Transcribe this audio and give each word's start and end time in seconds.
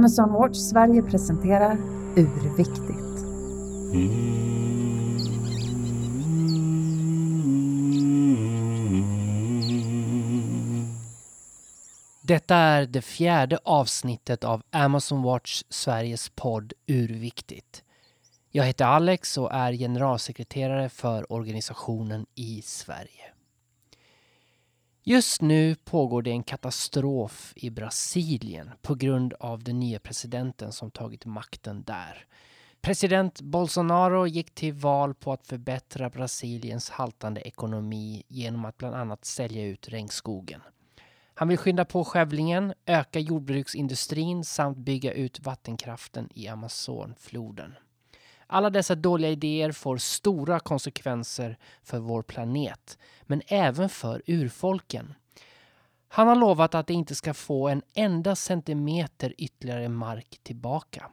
Amazon 0.00 0.32
Watch 0.32 0.56
Sverige 0.56 1.02
presenterar 1.02 1.76
Urviktigt. 2.16 3.24
Detta 12.22 12.56
är 12.56 12.86
det 12.86 13.02
fjärde 13.02 13.58
avsnittet 13.64 14.44
av 14.44 14.62
Amazon 14.70 15.22
Watch 15.22 15.62
Sveriges 15.68 16.28
podd 16.28 16.72
Urviktigt. 16.86 17.84
Jag 18.50 18.64
heter 18.64 18.84
Alex 18.84 19.38
och 19.38 19.52
är 19.52 19.72
generalsekreterare 19.72 20.88
för 20.88 21.32
organisationen 21.32 22.26
i 22.34 22.62
Sverige. 22.62 23.39
Just 25.10 25.42
nu 25.42 25.74
pågår 25.74 26.22
det 26.22 26.30
en 26.30 26.42
katastrof 26.42 27.52
i 27.56 27.70
Brasilien 27.70 28.70
på 28.82 28.94
grund 28.94 29.34
av 29.40 29.64
den 29.64 29.80
nya 29.80 29.98
presidenten 29.98 30.72
som 30.72 30.90
tagit 30.90 31.26
makten 31.26 31.82
där. 31.86 32.26
President 32.80 33.40
Bolsonaro 33.40 34.26
gick 34.26 34.54
till 34.54 34.72
val 34.72 35.14
på 35.14 35.32
att 35.32 35.46
förbättra 35.46 36.10
Brasiliens 36.10 36.90
haltande 36.90 37.40
ekonomi 37.40 38.22
genom 38.28 38.64
att 38.64 38.76
bland 38.76 38.94
annat 38.94 39.24
sälja 39.24 39.64
ut 39.64 39.88
regnskogen. 39.88 40.60
Han 41.34 41.48
vill 41.48 41.58
skynda 41.58 41.84
på 41.84 42.04
skövlingen, 42.04 42.74
öka 42.86 43.18
jordbruksindustrin 43.18 44.44
samt 44.44 44.78
bygga 44.78 45.12
ut 45.12 45.40
vattenkraften 45.40 46.28
i 46.34 46.48
Amazonfloden. 46.48 47.74
Alla 48.52 48.70
dessa 48.70 48.94
dåliga 48.94 49.30
idéer 49.30 49.72
får 49.72 49.96
stora 49.96 50.60
konsekvenser 50.60 51.58
för 51.82 51.98
vår 51.98 52.22
planet, 52.22 52.98
men 53.22 53.42
även 53.46 53.88
för 53.88 54.22
urfolken. 54.26 55.14
Han 56.08 56.28
har 56.28 56.36
lovat 56.36 56.74
att 56.74 56.86
de 56.86 56.92
inte 56.92 57.14
ska 57.14 57.34
få 57.34 57.68
en 57.68 57.82
enda 57.94 58.36
centimeter 58.36 59.34
ytterligare 59.38 59.88
mark 59.88 60.40
tillbaka. 60.42 61.10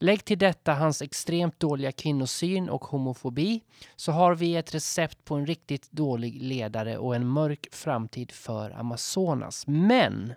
Lägg 0.00 0.24
till 0.24 0.38
detta 0.38 0.74
hans 0.74 1.02
extremt 1.02 1.60
dåliga 1.60 1.92
kvinnosyn 1.92 2.68
och 2.68 2.84
homofobi 2.84 3.62
så 3.96 4.12
har 4.12 4.34
vi 4.34 4.56
ett 4.56 4.74
recept 4.74 5.24
på 5.24 5.34
en 5.34 5.46
riktigt 5.46 5.90
dålig 5.90 6.42
ledare 6.42 6.98
och 6.98 7.14
en 7.14 7.26
mörk 7.26 7.68
framtid 7.72 8.32
för 8.32 8.70
Amazonas. 8.70 9.66
Men 9.66 10.34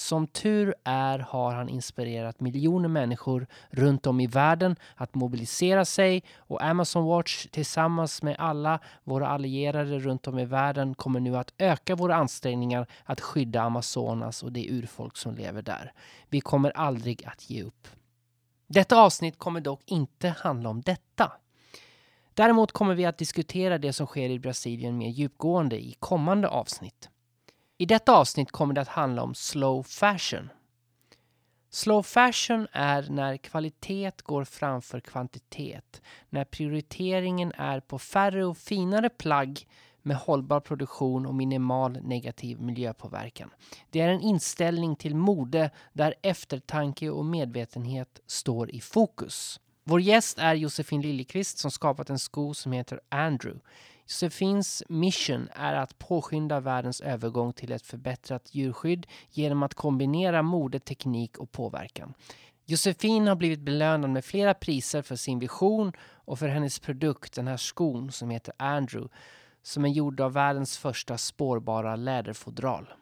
som 0.00 0.26
tur 0.26 0.74
är 0.84 1.18
har 1.18 1.54
han 1.54 1.68
inspirerat 1.68 2.40
miljoner 2.40 2.88
människor 2.88 3.46
runt 3.70 4.06
om 4.06 4.20
i 4.20 4.26
världen 4.26 4.76
att 4.94 5.14
mobilisera 5.14 5.84
sig 5.84 6.22
och 6.36 6.62
Amazon 6.62 7.04
Watch 7.04 7.46
tillsammans 7.50 8.22
med 8.22 8.36
alla 8.38 8.80
våra 9.04 9.28
allierade 9.28 9.98
runt 9.98 10.26
om 10.26 10.38
i 10.38 10.44
världen 10.44 10.94
kommer 10.94 11.20
nu 11.20 11.36
att 11.36 11.54
öka 11.58 11.94
våra 11.94 12.14
ansträngningar 12.14 12.86
att 13.04 13.20
skydda 13.20 13.62
Amazonas 13.62 14.42
och 14.42 14.52
det 14.52 14.70
urfolk 14.70 15.16
som 15.16 15.34
lever 15.34 15.62
där. 15.62 15.92
Vi 16.28 16.40
kommer 16.40 16.70
aldrig 16.70 17.24
att 17.26 17.50
ge 17.50 17.62
upp. 17.62 17.88
Detta 18.66 19.00
avsnitt 19.00 19.38
kommer 19.38 19.60
dock 19.60 19.80
inte 19.84 20.28
handla 20.28 20.68
om 20.68 20.80
detta. 20.80 21.32
Däremot 22.34 22.72
kommer 22.72 22.94
vi 22.94 23.04
att 23.06 23.18
diskutera 23.18 23.78
det 23.78 23.92
som 23.92 24.06
sker 24.06 24.30
i 24.30 24.38
Brasilien 24.38 24.98
mer 24.98 25.08
djupgående 25.08 25.76
i 25.76 25.96
kommande 25.98 26.48
avsnitt. 26.48 27.09
I 27.80 27.86
detta 27.86 28.12
avsnitt 28.12 28.50
kommer 28.50 28.74
det 28.74 28.80
att 28.80 28.88
handla 28.88 29.22
om 29.22 29.34
slow 29.34 29.82
fashion. 29.82 30.50
Slow 31.70 32.02
fashion 32.02 32.66
är 32.72 33.10
när 33.10 33.36
kvalitet 33.36 34.12
går 34.22 34.44
framför 34.44 35.00
kvantitet. 35.00 36.02
När 36.28 36.44
prioriteringen 36.44 37.52
är 37.56 37.80
på 37.80 37.98
färre 37.98 38.44
och 38.44 38.58
finare 38.58 39.08
plagg 39.08 39.66
med 40.02 40.16
hållbar 40.16 40.60
produktion 40.60 41.26
och 41.26 41.34
minimal 41.34 41.98
negativ 42.02 42.60
miljöpåverkan. 42.60 43.50
Det 43.90 44.00
är 44.00 44.08
en 44.08 44.20
inställning 44.20 44.96
till 44.96 45.14
mode 45.14 45.70
där 45.92 46.14
eftertanke 46.22 47.10
och 47.10 47.24
medvetenhet 47.24 48.20
står 48.26 48.70
i 48.70 48.80
fokus. 48.80 49.60
Vår 49.84 50.00
gäst 50.00 50.38
är 50.38 50.54
Josefin 50.54 51.02
Liljeqvist 51.02 51.58
som 51.58 51.70
skapat 51.70 52.10
en 52.10 52.18
sko 52.18 52.54
som 52.54 52.72
heter 52.72 53.00
Andrew. 53.08 53.60
Josefins 54.10 54.82
mission 54.88 55.48
är 55.54 55.74
att 55.74 55.98
påskynda 55.98 56.60
världens 56.60 57.00
övergång 57.00 57.52
till 57.52 57.72
ett 57.72 57.86
förbättrat 57.86 58.54
djurskydd 58.54 59.06
genom 59.30 59.62
att 59.62 59.74
kombinera 59.74 60.42
mode, 60.42 60.78
teknik 60.78 61.38
och 61.38 61.52
påverkan. 61.52 62.14
Josefin 62.66 63.26
har 63.26 63.36
blivit 63.36 63.60
belönad 63.60 64.10
med 64.10 64.24
flera 64.24 64.54
priser 64.54 65.02
för 65.02 65.16
sin 65.16 65.38
vision 65.38 65.92
och 66.00 66.38
för 66.38 66.48
hennes 66.48 66.78
produkt, 66.78 67.34
den 67.34 67.46
här 67.46 67.56
skon 67.56 68.12
som 68.12 68.30
heter 68.30 68.54
Andrew, 68.56 69.14
som 69.62 69.84
är 69.84 69.88
gjord 69.88 70.20
av 70.20 70.32
världens 70.32 70.78
första 70.78 71.18
spårbara 71.18 71.96
läderfodral. 71.96 72.92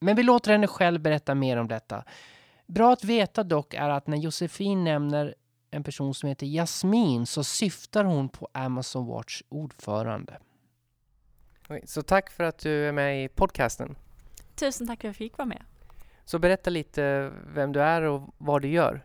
Men 0.00 0.16
vi 0.16 0.22
låter 0.22 0.52
henne 0.52 0.66
själv 0.66 1.00
berätta 1.00 1.34
mer 1.34 1.56
om 1.56 1.68
detta. 1.68 2.04
Bra 2.66 2.92
att 2.92 3.04
veta 3.04 3.44
dock 3.44 3.74
är 3.74 3.88
att 3.88 4.06
när 4.06 4.16
Josefin 4.16 4.84
nämner 4.84 5.34
en 5.70 5.84
person 5.84 6.14
som 6.14 6.28
heter 6.28 6.46
Jasmin 6.46 7.26
så 7.26 7.44
syftar 7.44 8.04
hon 8.04 8.28
på 8.28 8.48
Amazon 8.52 9.06
Watch 9.06 9.42
ordförande. 9.48 10.38
Så 11.84 12.02
tack 12.02 12.30
för 12.30 12.44
att 12.44 12.58
du 12.58 12.88
är 12.88 12.92
med 12.92 13.24
i 13.24 13.28
podcasten. 13.28 13.96
Tusen 14.54 14.86
tack 14.86 15.00
för 15.00 15.08
att 15.08 15.10
jag 15.10 15.16
fick 15.16 15.38
vara 15.38 15.46
med. 15.46 15.62
Så 16.24 16.38
berätta 16.38 16.70
lite 16.70 17.32
vem 17.54 17.72
du 17.72 17.82
är 17.82 18.02
och 18.02 18.34
vad 18.38 18.62
du 18.62 18.68
gör. 18.68 19.04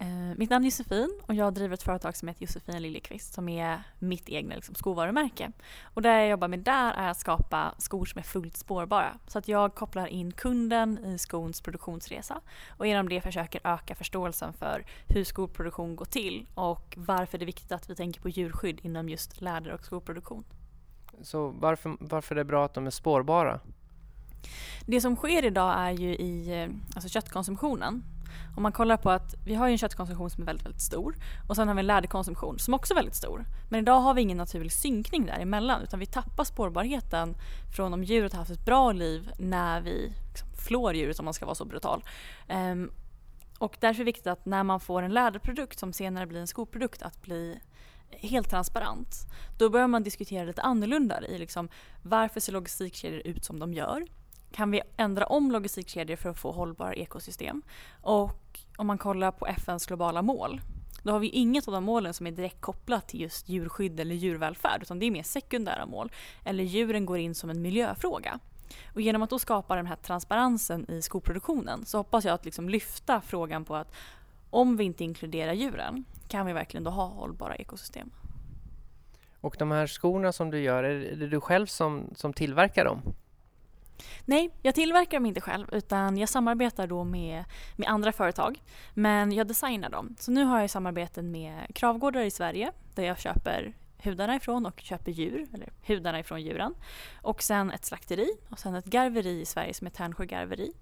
Eh, 0.00 0.36
mitt 0.36 0.50
namn 0.50 0.64
är 0.64 0.66
Josefin 0.66 1.20
och 1.22 1.34
jag 1.34 1.54
driver 1.54 1.74
ett 1.74 1.82
företag 1.82 2.16
som 2.16 2.28
heter 2.28 2.42
Josefin 2.42 2.82
Liljekvist 2.82 3.34
som 3.34 3.48
är 3.48 3.82
mitt 3.98 4.28
egna 4.28 4.54
liksom, 4.54 4.74
skovarumärke. 4.74 5.52
Och 5.82 6.02
det 6.02 6.08
jag 6.08 6.28
jobbar 6.28 6.48
med 6.48 6.58
där 6.58 6.92
är 6.92 7.10
att 7.10 7.18
skapa 7.18 7.74
skor 7.78 8.04
som 8.04 8.18
är 8.18 8.22
fullt 8.22 8.56
spårbara. 8.56 9.18
Så 9.26 9.38
att 9.38 9.48
jag 9.48 9.74
kopplar 9.74 10.06
in 10.06 10.32
kunden 10.32 11.04
i 11.04 11.18
skons 11.18 11.60
produktionsresa 11.60 12.40
och 12.68 12.86
genom 12.86 13.08
det 13.08 13.20
försöker 13.20 13.60
öka 13.64 13.94
förståelsen 13.94 14.52
för 14.52 14.84
hur 15.08 15.24
skoproduktion 15.24 15.96
går 15.96 16.04
till 16.04 16.46
och 16.54 16.94
varför 16.96 17.38
det 17.38 17.44
är 17.44 17.46
viktigt 17.46 17.72
att 17.72 17.90
vi 17.90 17.94
tänker 17.94 18.20
på 18.20 18.28
djurskydd 18.28 18.80
inom 18.82 19.08
just 19.08 19.40
läder 19.40 19.72
och 19.72 19.84
skoproduktion. 19.84 20.44
Så 21.22 21.48
varför, 21.48 21.96
varför 22.00 22.34
är 22.34 22.38
det 22.38 22.44
bra 22.44 22.64
att 22.64 22.74
de 22.74 22.86
är 22.86 22.90
spårbara? 22.90 23.60
Det 24.86 25.00
som 25.00 25.16
sker 25.16 25.44
idag 25.44 25.74
är 25.78 25.90
ju 25.90 26.14
i 26.14 26.62
eh, 26.62 26.68
alltså 26.94 27.08
köttkonsumtionen 27.08 28.04
om 28.56 28.62
man 28.62 28.72
kollar 28.72 28.96
på 28.96 29.10
att 29.10 29.34
vi 29.44 29.54
har 29.54 29.68
en 29.68 29.78
köttkonsumtion 29.78 30.30
som 30.30 30.42
är 30.42 30.46
väldigt, 30.46 30.66
väldigt 30.66 30.82
stor 30.82 31.16
och 31.48 31.56
sen 31.56 31.68
har 31.68 31.74
vi 31.74 31.80
en 31.80 31.86
läderkonsumtion 31.86 32.58
som 32.58 32.74
också 32.74 32.94
är 32.94 32.96
väldigt 32.96 33.14
stor. 33.14 33.44
Men 33.70 33.80
idag 33.80 34.00
har 34.00 34.14
vi 34.14 34.22
ingen 34.22 34.38
naturlig 34.38 34.72
synkning 34.72 35.26
däremellan 35.26 35.82
utan 35.82 36.00
vi 36.00 36.06
tappar 36.06 36.44
spårbarheten 36.44 37.36
från 37.76 37.94
om 37.94 38.04
djuret 38.04 38.32
har 38.32 38.38
haft 38.38 38.50
ett 38.50 38.64
bra 38.64 38.92
liv 38.92 39.30
när 39.38 39.80
vi 39.80 40.12
liksom 40.28 40.48
flår 40.66 40.94
djuret 40.94 41.18
om 41.18 41.24
man 41.24 41.34
ska 41.34 41.46
vara 41.46 41.54
så 41.54 41.64
brutal. 41.64 42.04
Um, 42.48 42.90
och 43.58 43.76
därför 43.80 44.00
är 44.00 44.04
det 44.04 44.04
viktigt 44.04 44.26
att 44.26 44.46
när 44.46 44.62
man 44.62 44.80
får 44.80 45.02
en 45.02 45.14
läderprodukt 45.14 45.78
som 45.78 45.92
senare 45.92 46.26
blir 46.26 46.40
en 46.40 46.46
skoprodukt 46.46 47.02
att 47.02 47.22
bli 47.22 47.60
helt 48.10 48.50
transparent. 48.50 49.26
Då 49.58 49.68
börjar 49.70 49.88
man 49.88 50.02
diskutera 50.02 50.44
lite 50.44 50.62
annorlunda 50.62 51.26
i 51.26 51.38
liksom, 51.38 51.68
varför 52.02 52.40
ser 52.40 52.52
logistikkedjor 52.52 53.22
ut 53.24 53.44
som 53.44 53.58
de 53.58 53.72
gör? 53.72 54.06
kan 54.52 54.70
vi 54.70 54.80
ändra 54.96 55.26
om 55.26 55.50
logistikkedjor 55.50 56.16
för 56.16 56.30
att 56.30 56.38
få 56.38 56.52
hållbara 56.52 56.94
ekosystem? 56.94 57.62
Och 58.02 58.60
om 58.76 58.86
man 58.86 58.98
kollar 58.98 59.30
på 59.30 59.46
FNs 59.46 59.86
globala 59.86 60.22
mål 60.22 60.60
då 61.02 61.12
har 61.12 61.18
vi 61.18 61.28
inget 61.28 61.68
av 61.68 61.74
de 61.74 61.84
målen 61.84 62.14
som 62.14 62.26
är 62.26 62.30
direkt 62.30 62.60
kopplat 62.60 63.08
till 63.08 63.20
just 63.20 63.48
djurskydd 63.48 64.00
eller 64.00 64.14
djurvälfärd 64.14 64.82
utan 64.82 64.98
det 64.98 65.06
är 65.06 65.10
mer 65.10 65.22
sekundära 65.22 65.86
mål. 65.86 66.12
Eller 66.44 66.64
djuren 66.64 67.06
går 67.06 67.18
in 67.18 67.34
som 67.34 67.50
en 67.50 67.62
miljöfråga. 67.62 68.38
Och 68.94 69.00
genom 69.00 69.22
att 69.22 69.30
då 69.30 69.38
skapa 69.38 69.76
den 69.76 69.86
här 69.86 69.96
transparensen 69.96 70.90
i 70.90 71.02
skoproduktionen 71.02 71.86
så 71.86 71.98
hoppas 71.98 72.24
jag 72.24 72.34
att 72.34 72.44
liksom 72.44 72.68
lyfta 72.68 73.20
frågan 73.20 73.64
på 73.64 73.76
att 73.76 73.92
om 74.50 74.76
vi 74.76 74.84
inte 74.84 75.04
inkluderar 75.04 75.52
djuren 75.52 76.04
kan 76.28 76.46
vi 76.46 76.52
verkligen 76.52 76.84
då 76.84 76.90
ha 76.90 77.06
hållbara 77.06 77.56
ekosystem. 77.56 78.10
Och 79.40 79.56
de 79.58 79.70
här 79.70 79.86
skorna 79.86 80.32
som 80.32 80.50
du 80.50 80.60
gör, 80.60 80.84
är 80.84 81.16
det 81.16 81.28
du 81.28 81.40
själv 81.40 81.66
som, 81.66 82.10
som 82.14 82.32
tillverkar 82.32 82.84
dem? 82.84 83.02
Nej, 84.24 84.50
jag 84.62 84.74
tillverkar 84.74 85.16
dem 85.16 85.26
inte 85.26 85.40
själv 85.40 85.66
utan 85.72 86.18
jag 86.18 86.28
samarbetar 86.28 86.86
då 86.86 87.04
med, 87.04 87.44
med 87.76 87.88
andra 87.88 88.12
företag. 88.12 88.62
Men 88.94 89.32
jag 89.32 89.46
designar 89.46 89.90
dem. 89.90 90.16
Så 90.18 90.30
nu 90.30 90.44
har 90.44 90.60
jag 90.60 90.70
samarbeten 90.70 91.30
med 91.30 91.74
Kravgårdar 91.74 92.20
i 92.20 92.30
Sverige 92.30 92.72
där 92.94 93.02
jag 93.02 93.18
köper 93.18 93.74
hudarna 94.02 94.36
ifrån 94.36 94.66
och 94.66 94.80
köper 94.80 95.12
djur, 95.12 95.46
eller 95.54 95.72
hudarna 95.86 96.20
ifrån 96.20 96.42
djuren. 96.42 96.74
Och 97.22 97.42
sen 97.42 97.70
ett 97.70 97.84
slakteri 97.84 98.28
och 98.48 98.58
sen 98.58 98.74
ett 98.74 98.84
garveri 98.84 99.40
i 99.40 99.44
Sverige 99.44 99.74
som 99.74 99.86
är 99.86 99.90
Tärnsjö 99.90 100.24
garveri. 100.24 100.72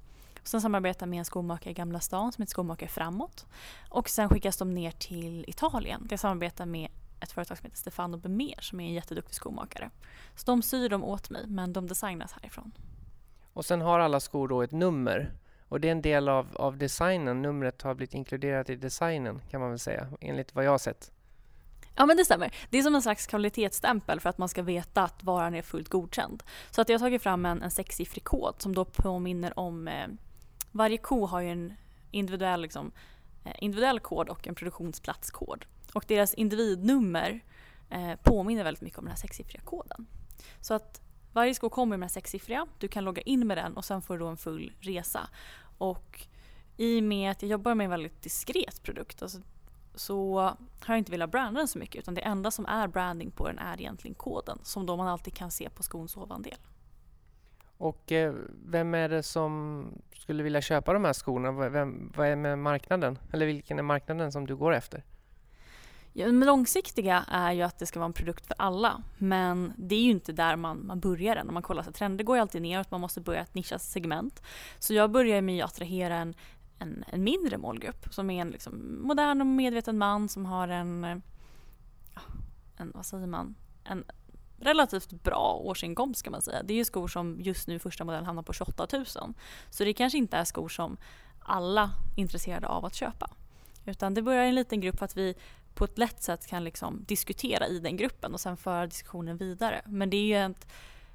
Sen 0.46 0.60
samarbetar 0.60 1.06
med 1.06 1.18
en 1.18 1.24
skomakare 1.24 1.70
i 1.70 1.74
Gamla 1.74 2.00
stan 2.00 2.32
som 2.32 2.42
heter 2.42 2.50
Skomakare 2.50 2.88
Framåt. 2.88 3.46
Och 3.88 4.08
sen 4.08 4.28
skickas 4.28 4.56
de 4.56 4.70
ner 4.70 4.90
till 4.90 5.44
Italien 5.48 6.06
jag 6.10 6.20
samarbetar 6.20 6.66
med 6.66 6.90
ett 7.20 7.32
företag 7.32 7.58
som 7.58 7.64
heter 7.64 7.76
Stefano 7.76 8.16
Bemer 8.16 8.60
som 8.60 8.80
är 8.80 8.84
en 8.84 8.94
jätteduktig 8.94 9.34
skomakare. 9.34 9.90
Så 10.34 10.46
de 10.46 10.62
syr 10.62 10.88
dem 10.88 11.04
åt 11.04 11.30
mig 11.30 11.44
men 11.46 11.72
de 11.72 11.86
designas 11.86 12.32
härifrån. 12.32 12.72
Och 13.52 13.64
sen 13.64 13.80
har 13.80 14.00
alla 14.00 14.20
skor 14.20 14.48
då 14.48 14.62
ett 14.62 14.72
nummer. 14.72 15.32
Och 15.68 15.80
det 15.80 15.88
är 15.88 15.92
en 15.92 16.02
del 16.02 16.28
av, 16.28 16.56
av 16.56 16.76
designen. 16.76 17.42
Numret 17.42 17.82
har 17.82 17.94
blivit 17.94 18.14
inkluderat 18.14 18.70
i 18.70 18.76
designen 18.76 19.40
kan 19.50 19.60
man 19.60 19.70
väl 19.70 19.78
säga, 19.78 20.08
enligt 20.20 20.54
vad 20.54 20.64
jag 20.64 20.70
har 20.70 20.78
sett. 20.78 21.12
Ja 21.96 22.06
men 22.06 22.16
det 22.16 22.24
stämmer. 22.24 22.54
Det 22.70 22.78
är 22.78 22.82
som 22.82 22.94
en 22.94 23.02
slags 23.02 23.26
kvalitetsstämpel 23.26 24.20
för 24.20 24.30
att 24.30 24.38
man 24.38 24.48
ska 24.48 24.62
veta 24.62 25.02
att 25.02 25.24
varan 25.24 25.54
är 25.54 25.62
fullt 25.62 25.88
godkänd. 25.88 26.42
Så 26.70 26.80
att 26.80 26.88
jag 26.88 26.94
har 26.98 27.06
tagit 27.06 27.22
fram 27.22 27.46
en, 27.46 27.62
en 27.62 27.70
sexsiffrig 27.70 28.24
kod 28.24 28.54
som 28.58 28.74
då 28.74 28.84
påminner 28.84 29.58
om 29.58 29.88
eh, 29.88 30.06
varje 30.76 30.98
ko 30.98 31.26
har 31.26 31.40
ju 31.40 31.50
en 31.50 31.72
individuell, 32.10 32.60
liksom, 32.62 32.92
eh, 33.44 33.54
individuell 33.58 34.00
kod 34.00 34.28
och 34.28 34.46
en 34.46 34.54
produktionsplatskod. 34.54 35.64
Och 35.94 36.04
deras 36.08 36.34
individnummer 36.34 37.40
eh, 37.90 38.16
påminner 38.22 38.64
väldigt 38.64 38.82
mycket 38.82 38.98
om 38.98 39.04
den 39.04 39.10
här 39.10 39.18
sexsiffriga 39.18 39.62
koden. 39.64 40.06
Så 40.60 40.74
att 40.74 41.00
varje 41.32 41.54
sko 41.54 41.70
kommer 41.70 41.90
med 41.90 41.98
den 41.98 42.02
här 42.02 42.08
sexsiffriga, 42.08 42.66
du 42.78 42.88
kan 42.88 43.04
logga 43.04 43.22
in 43.22 43.46
med 43.46 43.56
den 43.56 43.76
och 43.76 43.84
sen 43.84 44.02
får 44.02 44.14
du 44.14 44.20
då 44.20 44.26
en 44.26 44.36
full 44.36 44.72
resa. 44.80 45.28
Och 45.78 46.26
i 46.76 47.00
och 47.00 47.04
med 47.04 47.30
att 47.30 47.42
jag 47.42 47.50
jobbar 47.50 47.74
med 47.74 47.84
en 47.84 47.90
väldigt 47.90 48.22
diskret 48.22 48.82
produkt 48.82 49.22
alltså, 49.22 49.38
så 49.94 50.38
har 50.80 50.94
jag 50.94 50.98
inte 50.98 51.10
velat 51.10 51.30
branda 51.30 51.60
den 51.60 51.68
så 51.68 51.78
mycket 51.78 51.98
utan 51.98 52.14
det 52.14 52.20
enda 52.20 52.50
som 52.50 52.66
är 52.66 52.88
branding 52.88 53.30
på 53.30 53.48
den 53.48 53.58
är 53.58 53.80
egentligen 53.80 54.14
koden 54.14 54.58
som 54.62 54.86
då 54.86 54.96
man 54.96 55.08
alltid 55.08 55.34
kan 55.34 55.50
se 55.50 55.70
på 55.70 55.82
skons 55.82 56.16
ovandel. 56.16 56.58
Och 57.78 58.12
eh, 58.12 58.34
vem 58.66 58.94
är 58.94 59.08
det 59.08 59.22
som 59.22 59.84
skulle 60.12 60.42
vilja 60.42 60.60
köpa 60.60 60.92
de 60.92 61.04
här 61.04 61.12
skorna? 61.12 61.52
Vem, 61.52 62.12
vad 62.16 62.28
är 62.28 62.36
med 62.36 62.58
marknaden? 62.58 63.18
Eller 63.32 63.46
vilken 63.46 63.78
är 63.78 63.82
marknaden 63.82 64.32
som 64.32 64.46
du 64.46 64.56
går 64.56 64.74
efter? 64.74 65.04
Ja, 66.12 66.26
det 66.26 66.32
långsiktiga 66.32 67.24
är 67.28 67.52
ju 67.52 67.62
att 67.62 67.78
det 67.78 67.86
ska 67.86 67.98
vara 67.98 68.06
en 68.06 68.12
produkt 68.12 68.46
för 68.46 68.54
alla. 68.58 69.02
Men 69.18 69.72
det 69.76 69.94
är 69.94 70.00
ju 70.00 70.10
inte 70.10 70.32
där 70.32 70.56
man, 70.56 70.86
man 70.86 71.00
börjar 71.00 71.36
än. 71.36 71.48
Om 71.48 71.54
man 71.54 71.62
kollar 71.62 71.82
så 71.82 71.92
trender 71.92 72.24
går 72.24 72.36
ju 72.36 72.40
alltid 72.40 72.62
neråt, 72.62 72.90
man 72.90 73.00
måste 73.00 73.20
börja 73.20 73.40
ett 73.40 73.54
nischat 73.54 73.82
segment. 73.82 74.42
Så 74.78 74.94
jag 74.94 75.10
börjar 75.10 75.40
med 75.40 75.64
att 75.64 75.70
attrahera 75.70 76.16
en, 76.16 76.34
en, 76.78 77.04
en 77.08 77.24
mindre 77.24 77.58
målgrupp 77.58 78.06
som 78.10 78.30
är 78.30 78.40
en 78.40 78.50
liksom, 78.50 78.98
modern 79.02 79.40
och 79.40 79.46
medveten 79.46 79.98
man 79.98 80.28
som 80.28 80.46
har 80.46 80.68
en, 80.68 81.04
eh, 81.04 81.16
en, 82.76 82.92
vad 82.94 83.06
säger 83.06 83.26
man, 83.26 83.54
en 83.84 84.04
relativt 84.58 85.10
bra 85.10 85.60
årsinkomst 85.62 86.22
kan 86.22 86.30
man 86.30 86.42
säga. 86.42 86.62
Det 86.62 86.74
är 86.74 86.76
ju 86.76 86.84
skor 86.84 87.08
som 87.08 87.40
just 87.40 87.68
nu 87.68 87.78
första 87.78 88.04
modell 88.04 88.24
hamnar 88.24 88.42
på 88.42 88.52
28 88.52 88.86
000. 88.92 89.04
Så 89.70 89.84
det 89.84 89.92
kanske 89.92 90.18
inte 90.18 90.36
är 90.36 90.44
skor 90.44 90.68
som 90.68 90.96
alla 91.40 91.90
är 92.16 92.20
intresserade 92.20 92.66
av 92.66 92.84
att 92.84 92.94
köpa. 92.94 93.30
Utan 93.84 94.14
det 94.14 94.22
börjar 94.22 94.44
i 94.44 94.48
en 94.48 94.54
liten 94.54 94.80
grupp 94.80 94.98
för 94.98 95.04
att 95.04 95.16
vi 95.16 95.34
på 95.74 95.84
ett 95.84 95.98
lätt 95.98 96.22
sätt 96.22 96.46
kan 96.46 96.64
liksom 96.64 97.04
diskutera 97.08 97.66
i 97.66 97.78
den 97.78 97.96
gruppen 97.96 98.34
och 98.34 98.40
sen 98.40 98.56
föra 98.56 98.86
diskussionen 98.86 99.36
vidare. 99.36 99.82
Men 99.86 100.10
det 100.10 100.16
är 100.16 100.26
ju 100.26 100.52
ett, 100.52 100.66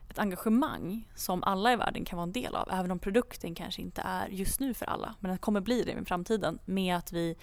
ett 0.10 0.20
engagemang 0.20 1.08
som 1.16 1.44
alla 1.44 1.74
i 1.74 1.76
världen 1.76 2.06
kan 2.06 2.18
vara 2.18 2.24
en 2.24 2.32
del 2.32 2.56
av. 2.56 2.70
Även 2.72 2.92
om 2.92 3.00
produkten 3.00 3.56
kanske 3.56 3.82
inte 3.82 4.02
är 4.02 4.28
just 4.28 4.60
nu 4.60 4.74
för 4.74 4.86
alla. 4.86 5.16
Men 5.20 5.30
den 5.30 5.38
kommer 5.38 5.62
bli 5.62 5.84
det 5.84 5.92
i 5.92 6.06
framtiden 6.06 6.60
med 6.66 6.96
att 6.96 7.12
vi 7.12 7.36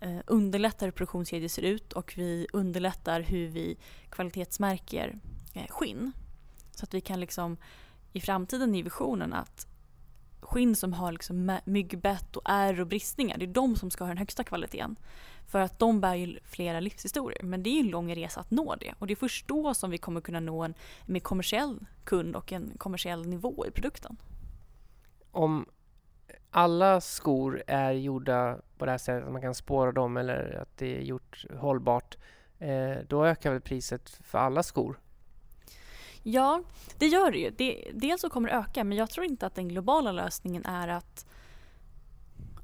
Eh, 0.00 0.18
underlättar 0.26 0.86
hur 0.86 0.92
produktionskedjor 0.92 1.48
ser 1.48 1.62
ut 1.62 1.92
och 1.92 2.14
vi 2.16 2.46
underlättar 2.52 3.20
hur 3.20 3.48
vi 3.48 3.76
kvalitetsmärker 4.10 5.18
eh, 5.54 5.66
skinn. 5.68 6.12
Så 6.70 6.84
att 6.84 6.94
vi 6.94 7.00
kan 7.00 7.20
liksom 7.20 7.56
i 8.12 8.20
framtiden 8.20 8.74
i 8.74 8.82
visionen 8.82 9.32
att 9.32 9.66
skinn 10.40 10.76
som 10.76 10.92
har 10.92 11.12
liksom 11.12 11.58
myggbett 11.64 12.36
och 12.36 12.42
ärr 12.44 12.80
och 12.80 12.86
bristningar, 12.86 13.38
det 13.38 13.44
är 13.44 13.46
de 13.46 13.76
som 13.76 13.90
ska 13.90 14.04
ha 14.04 14.08
den 14.08 14.18
högsta 14.18 14.44
kvaliteten. 14.44 14.96
För 15.46 15.60
att 15.60 15.78
de 15.78 16.00
bär 16.00 16.14
ju 16.14 16.38
flera 16.44 16.80
livshistorier. 16.80 17.42
Men 17.42 17.62
det 17.62 17.70
är 17.70 17.80
en 17.80 17.88
lång 17.88 18.14
resa 18.14 18.40
att 18.40 18.50
nå 18.50 18.74
det. 18.74 18.94
Och 18.98 19.06
det 19.06 19.14
är 19.14 19.16
först 19.16 19.48
då 19.48 19.74
som 19.74 19.90
vi 19.90 19.98
kommer 19.98 20.20
kunna 20.20 20.40
nå 20.40 20.62
en 20.62 20.74
mer 21.06 21.20
kommersiell 21.20 21.86
kund 22.04 22.36
och 22.36 22.52
en 22.52 22.72
kommersiell 22.78 23.26
nivå 23.26 23.66
i 23.66 23.70
produkten. 23.70 24.16
Om 25.30 25.66
alla 26.50 27.00
skor 27.00 27.62
är 27.66 27.92
gjorda 27.92 28.58
på 28.78 28.84
det 28.84 28.90
här 28.90 28.98
sättet 28.98 29.26
att 29.26 29.32
man 29.32 29.42
kan 29.42 29.54
spåra 29.54 29.92
dem 29.92 30.16
eller 30.16 30.58
att 30.62 30.78
det 30.78 30.96
är 30.96 31.00
gjort 31.00 31.44
hållbart, 31.58 32.16
eh, 32.58 32.96
då 33.08 33.26
ökar 33.26 33.52
väl 33.52 33.60
priset 33.60 34.20
för 34.24 34.38
alla 34.38 34.62
skor? 34.62 35.00
Ja, 36.22 36.62
det 36.98 37.06
gör 37.06 37.30
det 37.30 37.38
ju. 37.38 37.50
Det, 37.50 37.90
dels 37.94 38.20
så 38.20 38.30
kommer 38.30 38.48
det 38.48 38.54
öka, 38.54 38.84
men 38.84 38.98
jag 38.98 39.10
tror 39.10 39.26
inte 39.26 39.46
att 39.46 39.54
den 39.54 39.68
globala 39.68 40.12
lösningen 40.12 40.64
är 40.66 40.88
att 40.88 41.26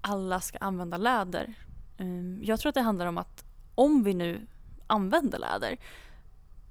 alla 0.01 0.41
ska 0.41 0.59
använda 0.59 0.97
läder. 0.97 1.55
Ehm, 1.99 2.41
jag 2.43 2.61
tror 2.61 2.69
att 2.69 2.75
det 2.75 2.81
handlar 2.81 3.07
om 3.07 3.19
att 3.19 3.45
om 3.75 4.03
vi 4.03 4.15
nu 4.15 4.47
använder 4.87 5.39
läder, 5.39 5.77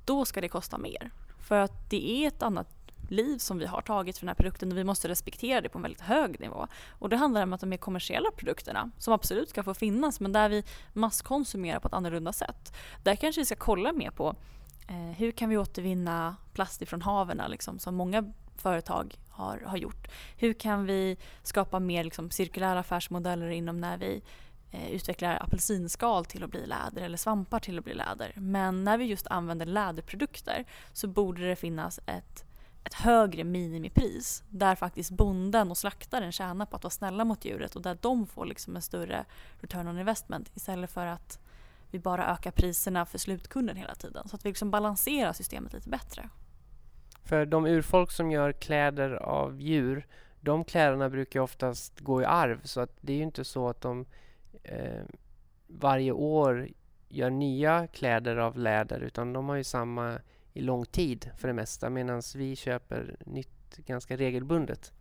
då 0.05 0.25
ska 0.25 0.41
det 0.41 0.49
kosta 0.49 0.77
mer. 0.77 1.11
För 1.39 1.59
att 1.59 1.89
det 1.89 2.11
är 2.11 2.27
ett 2.27 2.43
annat 2.43 2.72
liv 3.09 3.37
som 3.37 3.57
vi 3.57 3.65
har 3.65 3.81
tagit 3.81 4.17
för 4.17 4.25
den 4.25 4.29
här 4.29 4.35
produkten 4.35 4.71
och 4.71 4.77
vi 4.77 4.83
måste 4.83 5.07
respektera 5.07 5.61
det 5.61 5.69
på 5.69 5.77
en 5.77 5.81
väldigt 5.81 6.01
hög 6.01 6.39
nivå. 6.39 6.67
Och 6.89 7.09
det 7.09 7.17
handlar 7.17 7.43
om 7.43 7.53
att 7.53 7.59
de 7.59 7.69
mer 7.69 7.77
kommersiella 7.77 8.31
produkterna, 8.31 8.91
som 8.97 9.13
absolut 9.13 9.49
ska 9.49 9.63
få 9.63 9.73
finnas, 9.73 10.19
men 10.19 10.31
där 10.31 10.49
vi 10.49 10.63
masskonsumerar 10.93 11.79
på 11.79 11.87
ett 11.87 11.93
annorlunda 11.93 12.33
sätt. 12.33 12.73
Där 13.03 13.15
kanske 13.15 13.41
vi 13.41 13.45
ska 13.45 13.55
kolla 13.55 13.93
mer 13.93 14.11
på 14.11 14.35
eh, 14.87 15.17
hur 15.17 15.31
kan 15.31 15.49
vi 15.49 15.57
återvinna 15.57 16.35
plast 16.53 16.81
ifrån 16.81 17.01
haven, 17.01 17.41
liksom, 17.49 17.79
som 17.79 17.95
många 17.95 18.33
företag 18.57 19.19
har, 19.29 19.63
har 19.65 19.77
gjort. 19.77 20.07
Hur 20.37 20.53
kan 20.53 20.85
vi 20.85 21.17
skapa 21.43 21.79
mer 21.79 22.03
liksom, 22.03 22.31
cirkulära 22.31 22.79
affärsmodeller 22.79 23.49
inom 23.49 23.81
när 23.81 23.97
vi 23.97 24.21
eh, 24.71 24.91
utvecklar 24.91 25.43
apelsinskal 25.43 26.25
till 26.25 26.43
att 26.43 26.49
bli 26.49 26.65
läder 26.65 27.01
eller 27.01 27.17
svampar 27.17 27.59
till 27.59 27.77
att 27.77 27.85
bli 27.85 27.93
läder. 27.93 28.33
Men 28.35 28.83
när 28.83 28.97
vi 28.97 29.05
just 29.05 29.27
använder 29.27 29.65
läderprodukter 29.65 30.65
så 30.93 31.07
borde 31.07 31.47
det 31.47 31.55
finnas 31.55 31.99
ett, 32.05 32.45
ett 32.83 32.93
högre 32.93 33.43
minimipris 33.43 34.43
där 34.49 34.75
faktiskt 34.75 35.11
bonden 35.11 35.71
och 35.71 35.77
slaktaren 35.77 36.31
tjänar 36.31 36.65
på 36.65 36.75
att 36.75 36.83
vara 36.83 36.91
snälla 36.91 37.25
mot 37.25 37.45
djuret 37.45 37.75
och 37.75 37.81
där 37.81 37.97
de 38.01 38.27
får 38.27 38.45
liksom 38.45 38.75
en 38.75 38.81
större 38.81 39.25
return 39.59 39.87
on 39.87 39.99
investment 39.99 40.51
istället 40.55 40.91
för 40.91 41.05
att 41.05 41.39
vi 41.91 41.99
bara 41.99 42.33
ökar 42.33 42.51
priserna 42.51 43.05
för 43.05 43.17
slutkunden 43.17 43.75
hela 43.75 43.95
tiden. 43.95 44.27
Så 44.27 44.35
att 44.35 44.45
vi 44.45 44.49
liksom 44.49 44.71
balanserar 44.71 45.33
systemet 45.33 45.73
lite 45.73 45.89
bättre. 45.89 46.29
För 47.23 47.45
de 47.45 47.65
urfolk 47.65 48.11
som 48.11 48.31
gör 48.31 48.51
kläder 48.51 49.11
av 49.11 49.61
djur, 49.61 50.07
de 50.41 50.63
kläderna 50.63 51.09
brukar 51.09 51.39
oftast 51.39 51.99
gå 51.99 52.21
i 52.21 52.25
arv 52.25 52.61
så 52.63 52.81
att 52.81 52.97
det 53.01 53.13
är 53.13 53.17
ju 53.17 53.23
inte 53.23 53.43
så 53.43 53.69
att 53.69 53.81
de 53.81 54.05
eh, 54.63 55.03
varje 55.67 56.11
år 56.11 56.69
gör 57.09 57.29
nya 57.29 57.87
kläder 57.87 58.37
av 58.37 58.57
läder 58.57 58.99
utan 58.99 59.33
de 59.33 59.49
har 59.49 59.55
ju 59.55 59.63
samma 59.63 60.19
i 60.53 60.61
lång 60.61 60.85
tid 60.85 61.29
för 61.37 61.47
det 61.47 61.53
mesta 61.53 61.89
medan 61.89 62.21
vi 62.35 62.55
köper 62.55 63.15
nytt 63.25 63.77
ganska 63.77 64.17
regelbundet. 64.17 64.91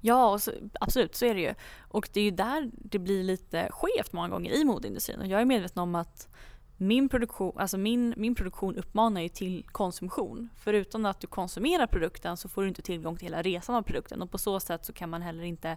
Ja, 0.00 0.38
så, 0.38 0.52
absolut 0.80 1.14
så 1.14 1.24
är 1.24 1.34
det 1.34 1.40
ju. 1.40 1.54
Och 1.88 2.08
det 2.12 2.20
är 2.20 2.24
ju 2.24 2.30
där 2.30 2.70
det 2.72 2.98
blir 2.98 3.24
lite 3.24 3.68
skevt 3.70 4.12
många 4.12 4.28
gånger 4.28 4.52
i 4.52 4.64
modeindustrin. 4.64 5.20
Och 5.20 5.26
jag 5.26 5.40
är 5.40 5.44
medveten 5.44 5.82
om 5.82 5.94
att 5.94 6.28
min 6.76 7.08
produktion, 7.08 7.58
alltså 7.58 7.78
min, 7.78 8.14
min 8.16 8.34
produktion 8.34 8.76
uppmanar 8.76 9.20
ju 9.20 9.28
till 9.28 9.64
konsumtion. 9.72 10.48
Förutom 10.56 11.06
att 11.06 11.20
du 11.20 11.26
konsumerar 11.26 11.86
produkten 11.86 12.36
så 12.36 12.48
får 12.48 12.62
du 12.62 12.68
inte 12.68 12.82
tillgång 12.82 13.16
till 13.16 13.26
hela 13.26 13.42
resan 13.42 13.74
av 13.74 13.82
produkten 13.82 14.22
och 14.22 14.30
på 14.30 14.38
så 14.38 14.60
sätt 14.60 14.84
så 14.84 14.92
kan 14.92 15.10
man 15.10 15.22
heller 15.22 15.44
inte 15.44 15.76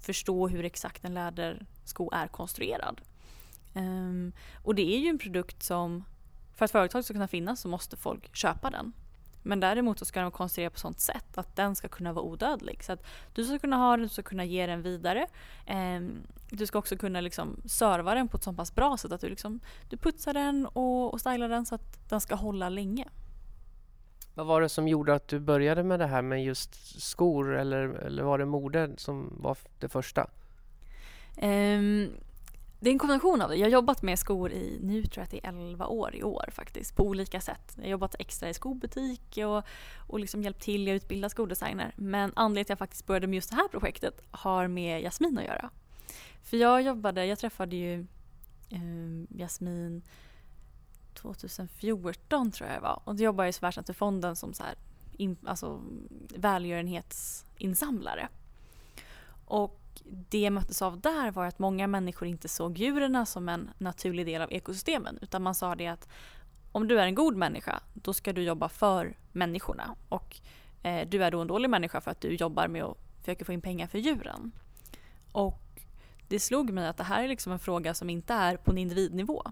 förstå 0.00 0.48
hur 0.48 0.64
exakt 0.64 1.04
en 1.04 1.14
lädersko 1.14 2.10
är 2.12 2.26
konstruerad. 2.26 3.00
Um, 3.74 4.32
och 4.64 4.74
det 4.74 4.94
är 4.96 4.98
ju 4.98 5.08
en 5.08 5.18
produkt 5.18 5.62
som, 5.62 6.04
för 6.58 6.64
att 6.64 6.70
företag 6.70 7.04
ska 7.04 7.14
kunna 7.14 7.28
finnas 7.28 7.60
så 7.60 7.68
måste 7.68 7.96
folk 7.96 8.36
köpa 8.36 8.70
den. 8.70 8.92
Men 9.42 9.60
däremot 9.60 9.98
så 9.98 10.04
ska 10.04 10.20
den 10.20 10.30
konstrueras 10.30 10.72
på 10.72 10.78
sånt 10.78 11.00
sätt 11.00 11.38
att 11.38 11.56
den 11.56 11.74
ska 11.76 11.88
kunna 11.88 12.12
vara 12.12 12.24
odödlig. 12.24 12.84
Så 12.84 12.92
att 12.92 13.06
du 13.34 13.44
ska 13.44 13.58
kunna 13.58 13.76
ha 13.76 13.90
den, 13.90 14.02
du 14.02 14.08
ska 14.08 14.22
kunna 14.22 14.44
ge 14.44 14.66
den 14.66 14.82
vidare. 14.82 15.26
Um, 15.96 16.22
du 16.50 16.66
ska 16.66 16.78
också 16.78 16.96
kunna 16.96 17.20
liksom 17.20 17.62
serva 17.64 18.14
den 18.14 18.28
på 18.28 18.36
ett 18.36 18.42
så 18.42 18.52
pass 18.52 18.74
bra 18.74 18.96
sätt 18.96 19.12
att 19.12 19.20
du, 19.20 19.28
liksom, 19.28 19.60
du 19.90 19.96
putsar 19.96 20.34
den 20.34 20.66
och, 20.66 21.12
och 21.12 21.20
stylar 21.20 21.48
den 21.48 21.66
så 21.66 21.74
att 21.74 22.08
den 22.08 22.20
ska 22.20 22.34
hålla 22.34 22.68
länge. 22.68 23.08
Vad 24.34 24.46
var 24.46 24.60
det 24.60 24.68
som 24.68 24.88
gjorde 24.88 25.14
att 25.14 25.28
du 25.28 25.40
började 25.40 25.82
med 25.82 26.00
det 26.00 26.06
här 26.06 26.22
med 26.22 26.44
just 26.44 27.00
skor 27.02 27.56
eller, 27.56 27.88
eller 27.88 28.22
var 28.22 28.38
det 28.38 28.44
mode 28.44 28.90
som 28.96 29.32
var 29.40 29.58
det 29.78 29.88
första? 29.88 30.26
Um, 31.42 32.10
det 32.80 32.90
är 32.90 32.92
en 32.92 32.98
kombination 32.98 33.42
av 33.42 33.48
det. 33.48 33.56
Jag 33.56 33.66
har 33.66 33.70
jobbat 33.70 34.02
med 34.02 34.18
skor 34.18 34.52
i, 34.52 34.78
nu 34.82 35.02
tror 35.02 35.16
jag 35.16 35.24
att 35.24 35.30
det 35.30 35.46
är 35.46 35.48
11 35.48 35.86
år 35.86 36.14
i 36.14 36.22
år 36.22 36.48
faktiskt, 36.52 36.96
på 36.96 37.02
olika 37.02 37.40
sätt. 37.40 37.72
Jag 37.76 37.82
har 37.82 37.90
jobbat 37.90 38.14
extra 38.18 38.48
i 38.48 38.54
skobutik 38.54 39.38
och, 39.46 39.64
och 40.06 40.20
liksom 40.20 40.42
hjälpt 40.42 40.62
till, 40.62 40.86
jag 40.86 40.96
utbilda 40.96 41.28
skodesigner. 41.28 41.94
Men 41.96 42.32
anledningen 42.36 42.64
till 42.64 42.72
att 42.72 42.78
jag 42.78 42.78
faktiskt 42.78 43.06
började 43.06 43.26
med 43.26 43.34
just 43.34 43.50
det 43.50 43.56
här 43.56 43.68
projektet 43.68 44.20
har 44.30 44.68
med 44.68 45.02
Jasmin 45.02 45.38
att 45.38 45.44
göra. 45.44 45.70
För 46.42 46.56
jag 46.56 46.82
jobbade, 46.82 47.26
jag 47.26 47.38
träffade 47.38 47.76
ju 47.76 48.06
eh, 48.70 49.38
Jasmin 49.38 50.02
2014 51.14 52.52
tror 52.52 52.68
jag 52.68 52.78
det 52.78 52.82
var. 52.82 53.00
Och 53.04 53.14
då 53.16 53.22
jobbade 53.22 53.48
jag 53.48 53.54
i 53.54 53.58
Världsnaturfonden 53.60 54.36
som 54.36 54.54
så 54.54 54.62
här, 54.62 54.74
in, 55.16 55.36
alltså, 55.46 55.80
välgörenhetsinsamlare. 56.34 58.28
Och 59.44 59.80
det 60.04 60.40
jag 60.40 60.52
möttes 60.52 60.82
av 60.82 61.00
där 61.00 61.30
var 61.30 61.46
att 61.46 61.58
många 61.58 61.86
människor 61.86 62.28
inte 62.28 62.48
såg 62.48 62.78
djuren 62.78 63.26
som 63.26 63.48
en 63.48 63.70
naturlig 63.78 64.26
del 64.26 64.42
av 64.42 64.52
ekosystemen. 64.52 65.18
Utan 65.22 65.42
man 65.42 65.54
sa 65.54 65.74
det 65.74 65.86
att 65.86 66.08
om 66.72 66.88
du 66.88 67.00
är 67.00 67.06
en 67.06 67.14
god 67.14 67.36
människa, 67.36 67.80
då 67.94 68.14
ska 68.14 68.32
du 68.32 68.42
jobba 68.42 68.68
för 68.68 69.16
människorna. 69.32 69.94
Och 70.08 70.36
eh, 70.82 71.08
du 71.08 71.24
är 71.24 71.30
då 71.30 71.40
en 71.40 71.46
dålig 71.46 71.70
människa 71.70 72.00
för 72.00 72.10
att 72.10 72.20
du 72.20 72.34
jobbar 72.34 72.68
med 72.68 72.82
att 72.82 72.96
försöka 73.20 73.44
få 73.44 73.52
in 73.52 73.60
pengar 73.60 73.86
för 73.86 73.98
djuren. 73.98 74.52
Och 75.32 75.62
det 76.28 76.40
slog 76.40 76.70
mig 76.70 76.88
att 76.88 76.96
det 76.96 77.04
här 77.04 77.24
är 77.24 77.28
liksom 77.28 77.52
en 77.52 77.58
fråga 77.58 77.94
som 77.94 78.10
inte 78.10 78.34
är 78.34 78.56
på 78.56 78.70
en 78.70 78.78
individnivå. 78.78 79.42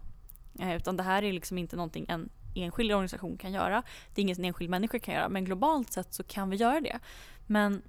Eh, 0.58 0.76
utan 0.76 0.96
det 0.96 1.02
här 1.02 1.22
är 1.22 1.32
liksom 1.32 1.58
inte 1.58 1.76
någonting 1.76 2.06
en 2.08 2.28
enskild 2.54 2.92
organisation 2.92 3.38
kan 3.38 3.52
göra. 3.52 3.82
Det 4.14 4.20
är 4.20 4.22
inget 4.22 4.38
en 4.38 4.44
enskild 4.44 4.70
människa 4.70 4.98
kan 4.98 5.14
göra. 5.14 5.28
Men 5.28 5.44
globalt 5.44 5.92
sett 5.92 6.14
så 6.14 6.22
kan 6.22 6.50
vi 6.50 6.56
göra 6.56 6.80
det. 6.80 6.98
Men 7.46 7.82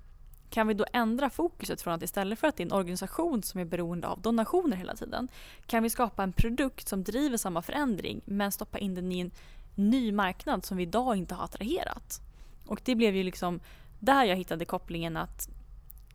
kan 0.49 0.67
vi 0.67 0.73
då 0.73 0.85
ändra 0.93 1.29
fokuset 1.29 1.81
från 1.81 1.93
att 1.93 2.03
istället 2.03 2.39
för 2.39 2.47
att 2.47 2.57
det 2.57 2.63
är 2.63 2.65
en 2.65 2.71
organisation 2.71 3.43
som 3.43 3.59
är 3.59 3.65
beroende 3.65 4.07
av 4.07 4.21
donationer 4.21 4.77
hela 4.77 4.95
tiden, 4.95 5.27
kan 5.65 5.83
vi 5.83 5.89
skapa 5.89 6.23
en 6.23 6.33
produkt 6.33 6.87
som 6.87 7.03
driver 7.03 7.37
samma 7.37 7.61
förändring 7.61 8.21
men 8.25 8.51
stoppa 8.51 8.77
in 8.77 8.95
den 8.95 9.11
i 9.11 9.19
en 9.19 9.31
ny 9.75 10.11
marknad 10.11 10.65
som 10.65 10.77
vi 10.77 10.83
idag 10.83 11.15
inte 11.15 11.35
har 11.35 11.43
attraherat? 11.43 12.21
Och 12.65 12.81
det 12.83 12.95
blev 12.95 13.15
ju 13.15 13.23
liksom 13.23 13.59
där 13.99 14.23
jag 14.23 14.35
hittade 14.35 14.65
kopplingen 14.65 15.17
att 15.17 15.49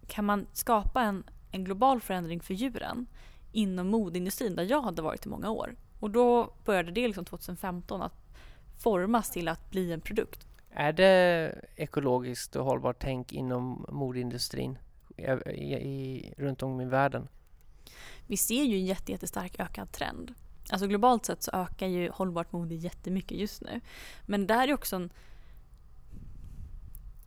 kan 0.07 0.25
man 0.25 0.47
skapa 0.53 1.03
en, 1.03 1.25
en 1.51 1.65
global 1.65 2.01
förändring 2.01 2.41
för 2.41 2.55
djuren 2.55 3.07
inom 3.53 3.89
modeindustrin 3.89 4.57
där 4.57 4.65
jag 4.65 4.83
hade 4.83 5.03
varit 5.03 5.27
i 5.27 5.29
många 5.29 5.51
år. 5.51 5.77
Och 6.01 6.11
då 6.11 6.55
började 6.65 6.91
det 6.91 7.07
liksom 7.07 7.25
2015 7.25 8.03
att 8.03 8.35
formas 8.79 9.31
till 9.31 9.49
att 9.49 9.71
bli 9.71 9.93
en 9.93 10.01
produkt. 10.01 10.47
Är 10.75 10.93
det 10.93 11.55
ekologiskt 11.77 12.57
och 12.57 12.65
hållbart 12.65 12.97
tänk 12.99 13.33
inom 13.33 13.87
modeindustrin 13.89 14.79
eh, 15.17 15.39
i, 15.47 15.75
i, 15.75 16.35
runt 16.39 16.63
om 16.63 16.81
i 16.81 16.85
världen? 16.85 17.29
Vi 18.27 18.37
ser 18.37 18.65
ju 18.65 18.77
en 18.77 18.87
jätte, 18.87 19.13
jättestark 19.13 19.61
ökad 19.61 19.93
trend. 19.93 20.35
Alltså 20.71 20.87
globalt 20.87 21.27
sett 21.27 21.43
så 21.43 21.51
ökar 21.55 21.87
ju 21.87 22.11
hållbart 22.11 22.53
mode 22.53 22.75
jättemycket 22.75 23.39
just 23.39 23.63
nu. 23.63 23.81
Men 24.27 24.47
det 24.47 24.55
här 24.55 24.69
är 24.69 24.75
också 24.75 24.97
en 24.97 25.13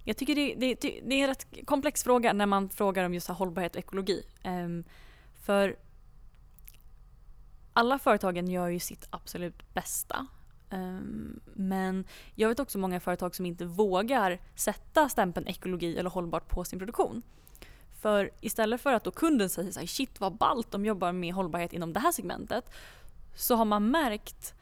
jag 0.07 0.17
tycker 0.17 0.35
det, 0.35 0.55
det, 0.55 0.75
det, 1.03 1.15
är 1.15 1.23
en 1.23 1.27
rätt 1.27 1.47
komplex 1.65 2.03
fråga 2.03 2.33
när 2.33 2.45
man 2.45 2.69
frågar 2.69 3.03
om 3.03 3.13
just 3.13 3.27
hållbarhet 3.27 3.75
och 3.75 3.79
ekologi. 3.79 4.23
Um, 4.43 4.83
för 5.33 5.75
alla 7.73 7.99
företagen 7.99 8.47
gör 8.47 8.67
ju 8.67 8.79
sitt 8.79 9.07
absolut 9.09 9.73
bästa. 9.73 10.27
Ehm, 10.75 11.39
men 11.53 12.05
jag 12.35 12.49
vet 12.49 12.59
också 12.59 12.77
många 12.77 12.99
företag 12.99 13.35
som 13.35 13.45
inte 13.45 13.65
vågar 13.65 14.39
sätta 14.55 15.09
stämpeln 15.09 15.47
ekologi 15.47 15.97
eller 15.97 16.09
hållbart 16.09 16.49
på 16.49 16.63
sin 16.63 16.79
produktion. 16.79 17.21
För 18.01 18.31
istället 18.41 18.81
för 18.81 18.93
att 18.93 19.03
då 19.03 19.11
kunden 19.11 19.49
säger 19.49 19.71
så 19.71 19.79
här, 19.79 19.87
shit 19.87 20.19
vad 20.19 20.37
ballt 20.37 20.71
de 20.71 20.85
jobbar 20.85 21.11
med 21.11 21.33
hållbarhet 21.33 21.73
inom 21.73 21.93
det 21.93 21.99
här 21.99 22.11
segmentet 22.11 22.69
så 23.35 23.55
har 23.55 23.65
man 23.65 23.91
märkt 23.91 24.53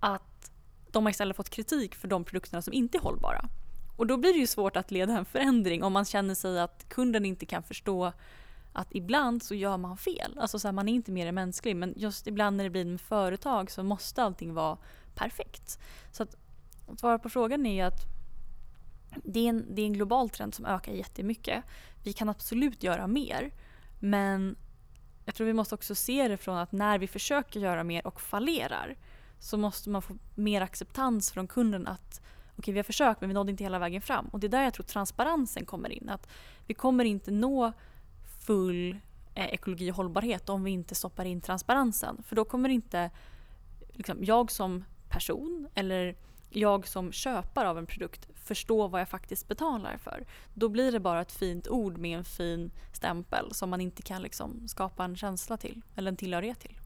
att 0.00 0.50
de 0.90 1.04
har 1.04 1.10
istället 1.10 1.36
fått 1.36 1.50
kritik 1.50 1.94
för 1.94 2.08
de 2.08 2.24
produkterna 2.24 2.62
som 2.62 2.72
inte 2.72 2.98
är 2.98 3.02
hållbara. 3.02 3.48
Och 3.96 4.06
då 4.06 4.16
blir 4.16 4.32
det 4.32 4.38
ju 4.38 4.46
svårt 4.46 4.76
att 4.76 4.90
leda 4.90 5.18
en 5.18 5.24
förändring 5.24 5.82
om 5.82 5.92
man 5.92 6.04
känner 6.04 6.34
sig 6.34 6.60
att 6.60 6.88
kunden 6.88 7.24
inte 7.24 7.46
kan 7.46 7.62
förstå 7.62 8.12
att 8.72 8.88
ibland 8.90 9.42
så 9.42 9.54
gör 9.54 9.76
man 9.76 9.96
fel. 9.96 10.38
Alltså 10.38 10.58
så 10.58 10.68
här, 10.68 10.72
man 10.72 10.88
är 10.88 10.92
inte 10.92 11.12
mer 11.12 11.26
än 11.26 11.34
mänsklig 11.34 11.76
men 11.76 11.94
just 11.96 12.26
ibland 12.26 12.56
när 12.56 12.64
det 12.64 12.70
blir 12.70 12.84
med 12.84 13.00
företag 13.00 13.70
så 13.70 13.82
måste 13.82 14.22
allting 14.22 14.54
vara 14.54 14.78
perfekt. 15.16 15.78
Så 16.10 16.22
att, 16.22 16.36
att 16.88 17.00
svara 17.00 17.18
på 17.18 17.28
frågan 17.28 17.66
är 17.66 17.84
att 17.84 18.00
det 19.24 19.40
är, 19.40 19.48
en, 19.48 19.74
det 19.74 19.82
är 19.82 19.86
en 19.86 19.92
global 19.92 20.30
trend 20.30 20.54
som 20.54 20.66
ökar 20.66 20.92
jättemycket. 20.92 21.64
Vi 22.02 22.12
kan 22.12 22.28
absolut 22.28 22.82
göra 22.82 23.06
mer 23.06 23.50
men 24.00 24.56
jag 25.24 25.34
tror 25.34 25.46
vi 25.46 25.52
måste 25.52 25.74
också 25.74 25.94
se 25.94 26.28
det 26.28 26.36
från 26.36 26.56
att 26.56 26.72
när 26.72 26.98
vi 26.98 27.06
försöker 27.06 27.60
göra 27.60 27.84
mer 27.84 28.06
och 28.06 28.20
fallerar 28.20 28.96
så 29.38 29.56
måste 29.56 29.90
man 29.90 30.02
få 30.02 30.16
mer 30.34 30.60
acceptans 30.60 31.32
från 31.32 31.48
kunden 31.48 31.86
att 31.86 32.20
okej 32.56 32.74
vi 32.74 32.78
har 32.78 32.84
försökt 32.84 33.20
men 33.20 33.30
vi 33.30 33.34
nådde 33.34 33.50
inte 33.50 33.64
hela 33.64 33.78
vägen 33.78 34.02
fram. 34.02 34.26
Och 34.26 34.40
det 34.40 34.46
är 34.46 34.48
där 34.48 34.62
jag 34.62 34.74
tror 34.74 34.84
transparensen 34.84 35.66
kommer 35.66 35.92
in. 35.92 36.08
Att 36.08 36.28
vi 36.66 36.74
kommer 36.74 37.04
inte 37.04 37.30
nå 37.30 37.72
full 38.46 38.98
eh, 39.34 39.46
ekologi 39.46 39.90
och 39.90 39.96
hållbarhet 39.96 40.48
om 40.48 40.64
vi 40.64 40.70
inte 40.70 40.94
stoppar 40.94 41.24
in 41.24 41.40
transparensen. 41.40 42.22
För 42.22 42.36
då 42.36 42.44
kommer 42.44 42.68
inte 42.68 43.10
liksom, 43.92 44.24
jag 44.24 44.50
som 44.50 44.84
person 45.16 45.68
eller 45.74 46.14
jag 46.50 46.86
som 46.86 47.12
köpare 47.12 47.68
av 47.68 47.78
en 47.78 47.86
produkt 47.86 48.28
förstå 48.34 48.88
vad 48.88 49.00
jag 49.00 49.08
faktiskt 49.08 49.48
betalar 49.48 49.96
för. 49.96 50.24
Då 50.54 50.68
blir 50.68 50.92
det 50.92 51.00
bara 51.00 51.20
ett 51.20 51.32
fint 51.32 51.68
ord 51.68 51.98
med 51.98 52.18
en 52.18 52.24
fin 52.24 52.70
stämpel 52.92 53.54
som 53.54 53.70
man 53.70 53.80
inte 53.80 54.02
kan 54.02 54.22
liksom 54.22 54.68
skapa 54.68 55.04
en 55.04 55.16
känsla 55.16 55.56
till 55.56 55.82
eller 55.96 56.10
en 56.10 56.16
tillhörighet 56.16 56.60
till. 56.60 56.78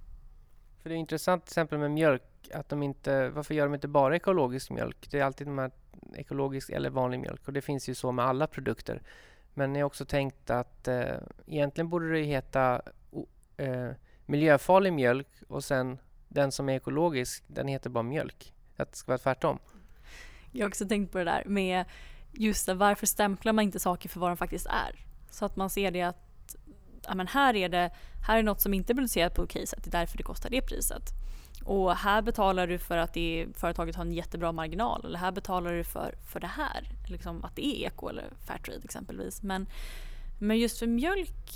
För 0.82 0.88
det 0.88 0.94
är 0.94 0.96
intressant 0.96 1.44
till 1.44 1.50
exempel 1.50 1.78
med 1.78 1.90
mjölk, 1.90 2.22
att 2.54 2.68
de 2.68 2.82
inte, 2.82 3.30
varför 3.30 3.54
gör 3.54 3.64
de 3.64 3.74
inte 3.74 3.88
bara 3.88 4.16
ekologisk 4.16 4.70
mjölk? 4.70 5.10
Det 5.10 5.20
är 5.20 5.24
alltid 5.24 5.46
de 5.46 5.58
här 5.58 5.70
ekologisk 6.14 6.70
eller 6.70 6.90
vanlig 6.90 7.20
mjölk 7.20 7.46
och 7.46 7.52
det 7.52 7.60
finns 7.60 7.88
ju 7.88 7.94
så 7.94 8.12
med 8.12 8.24
alla 8.24 8.46
produkter. 8.46 9.02
Men 9.54 9.74
jag 9.74 9.80
har 9.80 9.86
också 9.86 10.04
tänkt 10.04 10.50
att 10.50 10.88
eh, 10.88 11.16
egentligen 11.46 11.88
borde 11.88 12.12
det 12.12 12.22
heta 12.22 12.82
eh, 13.56 13.90
miljöfarlig 14.26 14.92
mjölk 14.92 15.28
och 15.48 15.64
sen 15.64 15.98
den 16.30 16.52
som 16.52 16.68
är 16.68 16.72
ekologisk, 16.72 17.44
den 17.46 17.68
heter 17.68 17.90
bara 17.90 18.02
mjölk. 18.02 18.54
Att 18.76 18.90
det 18.90 18.96
ska 18.96 19.12
vara 19.12 19.18
tvärtom. 19.18 19.58
Jag 20.52 20.64
har 20.64 20.68
också 20.68 20.88
tänkt 20.88 21.12
på 21.12 21.18
det 21.18 21.24
där 21.24 21.42
med 21.46 21.84
just 22.32 22.66
det, 22.66 22.74
varför 22.74 23.06
stämplar 23.06 23.52
man 23.52 23.64
inte 23.64 23.78
saker 23.78 24.08
för 24.08 24.20
vad 24.20 24.30
de 24.30 24.36
faktiskt 24.36 24.66
är? 24.66 25.04
Så 25.30 25.44
att 25.44 25.56
man 25.56 25.70
ser 25.70 25.90
det 25.90 26.02
att 26.02 26.56
ja, 27.06 27.14
men 27.14 27.26
här, 27.26 27.56
är 27.56 27.68
det, 27.68 27.90
här 28.26 28.38
är 28.38 28.42
något 28.42 28.60
som 28.60 28.74
inte 28.74 28.92
är 28.92 28.94
producerat 28.94 29.34
på 29.34 29.42
okej 29.42 29.66
sätt, 29.66 29.84
det 29.84 29.88
är 29.88 30.00
därför 30.00 30.16
det 30.16 30.22
kostar 30.22 30.50
det 30.50 30.62
priset. 30.62 31.02
Och 31.64 31.96
här 31.96 32.22
betalar 32.22 32.66
du 32.66 32.78
för 32.78 32.96
att 32.96 33.14
det, 33.14 33.46
företaget 33.54 33.96
har 33.96 34.04
en 34.04 34.12
jättebra 34.12 34.52
marginal 34.52 35.04
eller 35.04 35.18
här 35.18 35.32
betalar 35.32 35.72
du 35.72 35.84
för, 35.84 36.14
för 36.32 36.40
det 36.40 36.46
här. 36.46 36.88
Liksom 37.08 37.44
att 37.44 37.56
det 37.56 37.66
är 37.66 37.86
eko 37.86 38.08
eller 38.08 38.30
fairtrade 38.46 38.80
exempelvis. 38.84 39.42
Men, 39.42 39.68
men 40.40 40.58
just 40.58 40.78
för 40.78 40.86
mjölk, 40.86 41.46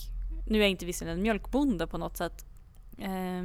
nu 0.49 0.59
är 0.59 0.63
jag 0.63 0.71
inte 0.71 0.87
visserligen 0.87 1.19
en 1.19 1.23
mjölkbonde 1.23 1.87
på 1.87 1.99
något 1.99 2.17
sätt. 2.17 2.47
Eh, 2.99 3.43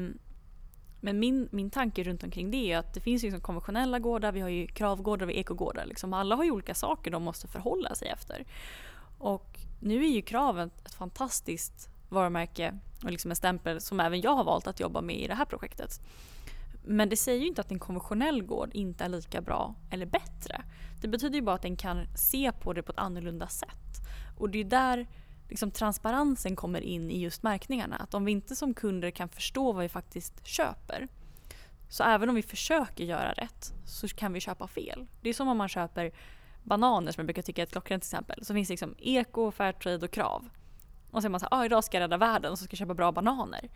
men 1.02 1.20
min, 1.20 1.50
min 1.52 1.70
tanke 1.70 2.04
runt 2.04 2.24
omkring 2.24 2.52
det 2.52 2.72
är 2.72 2.78
att 2.78 2.94
det 2.94 3.00
finns 3.00 3.24
liksom 3.24 3.42
konventionella 3.42 4.00
gårdar, 4.00 4.32
vi 4.32 4.40
har 4.40 4.50
ju 4.50 4.68
kravgårdar 4.68 5.26
och 5.26 5.32
ekogårdar. 5.32 5.86
Liksom. 5.86 6.14
Alla 6.14 6.36
har 6.36 6.44
ju 6.44 6.52
olika 6.52 6.74
saker 6.74 7.12
de 7.12 7.24
måste 7.24 7.48
förhålla 7.48 7.96
sig 7.96 8.08
efter. 8.08 8.46
Och 9.18 9.60
nu 9.80 10.06
är 10.06 10.10
ju 10.10 10.22
kraven 10.22 10.72
ett 10.86 10.94
fantastiskt 10.94 11.90
varumärke 12.10 12.80
och 13.04 13.12
liksom 13.12 13.32
en 13.32 13.36
stämpel 13.36 13.82
som 13.82 14.00
även 14.00 14.22
jag 14.22 14.36
har 14.36 14.44
valt 14.44 14.68
att 14.68 14.80
jobba 14.80 15.02
med 15.02 15.20
i 15.20 15.28
det 15.28 15.36
här 15.36 15.46
projektet. 15.46 16.02
Men 16.86 17.10
det 17.10 17.18
säger 17.18 17.40
ju 17.40 17.48
inte 17.48 17.62
att 17.62 17.72
en 17.72 17.80
konventionell 17.80 18.44
gård 18.44 18.70
inte 18.74 19.04
är 19.04 19.10
lika 19.10 19.42
bra 19.42 19.76
eller 19.92 20.06
bättre. 20.06 20.62
Det 21.02 21.08
betyder 21.08 21.36
ju 21.36 21.42
bara 21.42 21.56
att 21.56 21.62
den 21.62 21.76
kan 21.76 22.06
se 22.16 22.52
på 22.52 22.74
det 22.74 22.84
på 22.84 22.92
ett 22.92 23.00
annorlunda 23.00 23.48
sätt. 23.48 24.08
Och 24.38 24.50
det 24.50 24.60
är 24.60 24.64
där 24.64 25.08
liksom 25.50 25.72
transparensen 25.72 26.56
kommer 26.56 26.82
in 26.82 27.12
i 27.12 27.20
just 27.20 27.44
märkningarna. 27.44 27.96
Att 27.96 28.14
om 28.14 28.26
vi 28.26 28.32
inte 28.32 28.56
som 28.56 28.74
kunder 28.74 29.12
kan 29.12 29.30
förstå 29.30 29.72
vad 29.72 29.84
vi 29.84 29.90
faktiskt 29.90 30.48
köper 30.48 31.08
så 31.90 32.04
även 32.04 32.30
om 32.30 32.36
vi 32.36 32.44
försöker 32.44 33.04
göra 33.04 33.32
rätt 33.34 33.74
så 33.86 34.08
kan 34.08 34.34
vi 34.34 34.40
köpa 34.40 34.68
fel. 34.68 35.08
Det 35.22 35.30
är 35.30 35.34
som 35.34 35.48
om 35.48 35.58
man 35.58 35.70
köper 35.70 36.12
bananer 36.64 37.12
som 37.12 37.22
jag 37.22 37.26
brukar 37.26 37.42
tycka 37.42 37.62
är 37.62 37.64
ett 37.64 37.72
klockrent 37.72 38.04
exempel. 38.04 38.46
Så 38.46 38.54
finns 38.54 38.68
det 38.68 38.72
liksom 38.72 38.96
eko, 39.00 39.52
fairtrade 39.52 40.06
och 40.06 40.12
krav. 40.12 40.50
Och 41.12 41.22
så 41.22 41.28
är 41.28 41.30
man 41.30 41.40
såhär, 41.40 41.62
ah, 41.62 41.66
idag 41.66 41.84
ska 41.84 41.98
jag 41.98 42.02
rädda 42.02 42.18
världen 42.18 42.52
och 42.52 42.60
så 42.60 42.66
ska 42.66 42.74
jag 42.74 42.80
köpa 42.80 42.94
bra 42.94 43.12
bananer. 43.12 43.70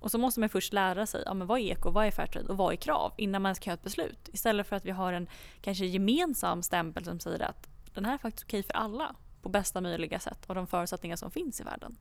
Och 0.00 0.10
så 0.10 0.18
måste 0.18 0.40
man 0.40 0.48
först 0.48 0.72
lära 0.72 1.06
sig 1.06 1.24
ah, 1.26 1.34
men 1.34 1.46
vad 1.46 1.58
är 1.58 1.62
eko, 1.62 1.90
vad 1.90 2.06
är 2.06 2.10
fairtrade 2.10 2.48
och 2.48 2.56
vad 2.56 2.72
är 2.72 2.76
krav 2.76 3.12
innan 3.16 3.42
man 3.42 3.54
ska 3.54 3.70
göra 3.70 3.74
ett 3.74 3.82
beslut. 3.82 4.28
Istället 4.32 4.66
för 4.66 4.76
att 4.76 4.84
vi 4.84 4.90
har 4.90 5.12
en 5.12 5.28
kanske 5.60 5.86
gemensam 5.86 6.62
stämpel 6.62 7.04
som 7.04 7.20
säger 7.20 7.42
att 7.42 7.68
den 7.94 8.04
här 8.04 8.14
är 8.14 8.18
faktiskt 8.18 8.44
okej 8.44 8.62
för 8.62 8.72
alla 8.72 9.14
på 9.42 9.48
bästa 9.48 9.80
möjliga 9.80 10.18
sätt 10.18 10.44
av 10.46 10.54
de 10.54 10.66
förutsättningar 10.66 11.16
som 11.16 11.30
finns 11.30 11.60
i 11.60 11.64
världen. 11.64 11.96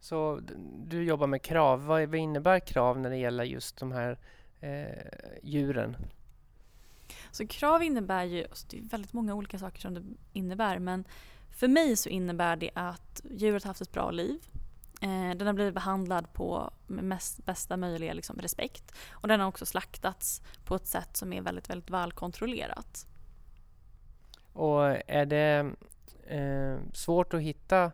Så 0.00 0.40
du 0.86 1.04
jobbar 1.04 1.26
med 1.26 1.42
krav. 1.42 1.86
Vad, 1.86 2.14
innebär 2.14 2.60
krav 2.60 2.98
när 2.98 3.10
det 3.10 3.16
gäller 3.16 3.44
just 3.44 3.76
de 3.76 3.92
här 3.92 4.18
eh, 4.60 5.38
djuren? 5.42 5.96
Så 7.30 7.46
krav 7.46 7.82
innebär 7.82 8.24
ju, 8.24 8.44
alltså 8.44 8.66
det 8.70 8.78
är 8.78 8.82
väldigt 8.82 9.12
många 9.12 9.34
olika 9.34 9.58
saker 9.58 9.80
som 9.80 9.94
det 9.94 10.02
innebär 10.32 10.78
men 10.78 11.04
för 11.50 11.68
mig 11.68 11.96
så 11.96 12.08
innebär 12.08 12.56
det 12.56 12.70
att 12.74 13.22
djuret 13.30 13.64
har 13.64 13.70
haft 13.70 13.80
ett 13.80 13.92
bra 13.92 14.10
liv. 14.10 14.48
Eh, 15.00 15.36
den 15.36 15.46
har 15.46 15.52
blivit 15.52 15.74
behandlad 15.74 16.32
på 16.32 16.70
mest, 16.86 17.44
bästa 17.44 17.76
möjliga 17.76 18.12
liksom, 18.12 18.38
respekt. 18.38 18.94
Och 19.10 19.28
den 19.28 19.40
har 19.40 19.48
också 19.48 19.66
slaktats 19.66 20.42
på 20.64 20.74
ett 20.74 20.86
sätt 20.86 21.16
som 21.16 21.32
är 21.32 21.42
väldigt, 21.42 21.70
väldigt 21.70 21.90
välkontrollerat. 21.90 23.06
Och 24.52 24.86
är 25.10 25.26
det 25.26 25.72
eh, 26.26 26.78
svårt 26.92 27.34
att 27.34 27.40
hitta 27.40 27.92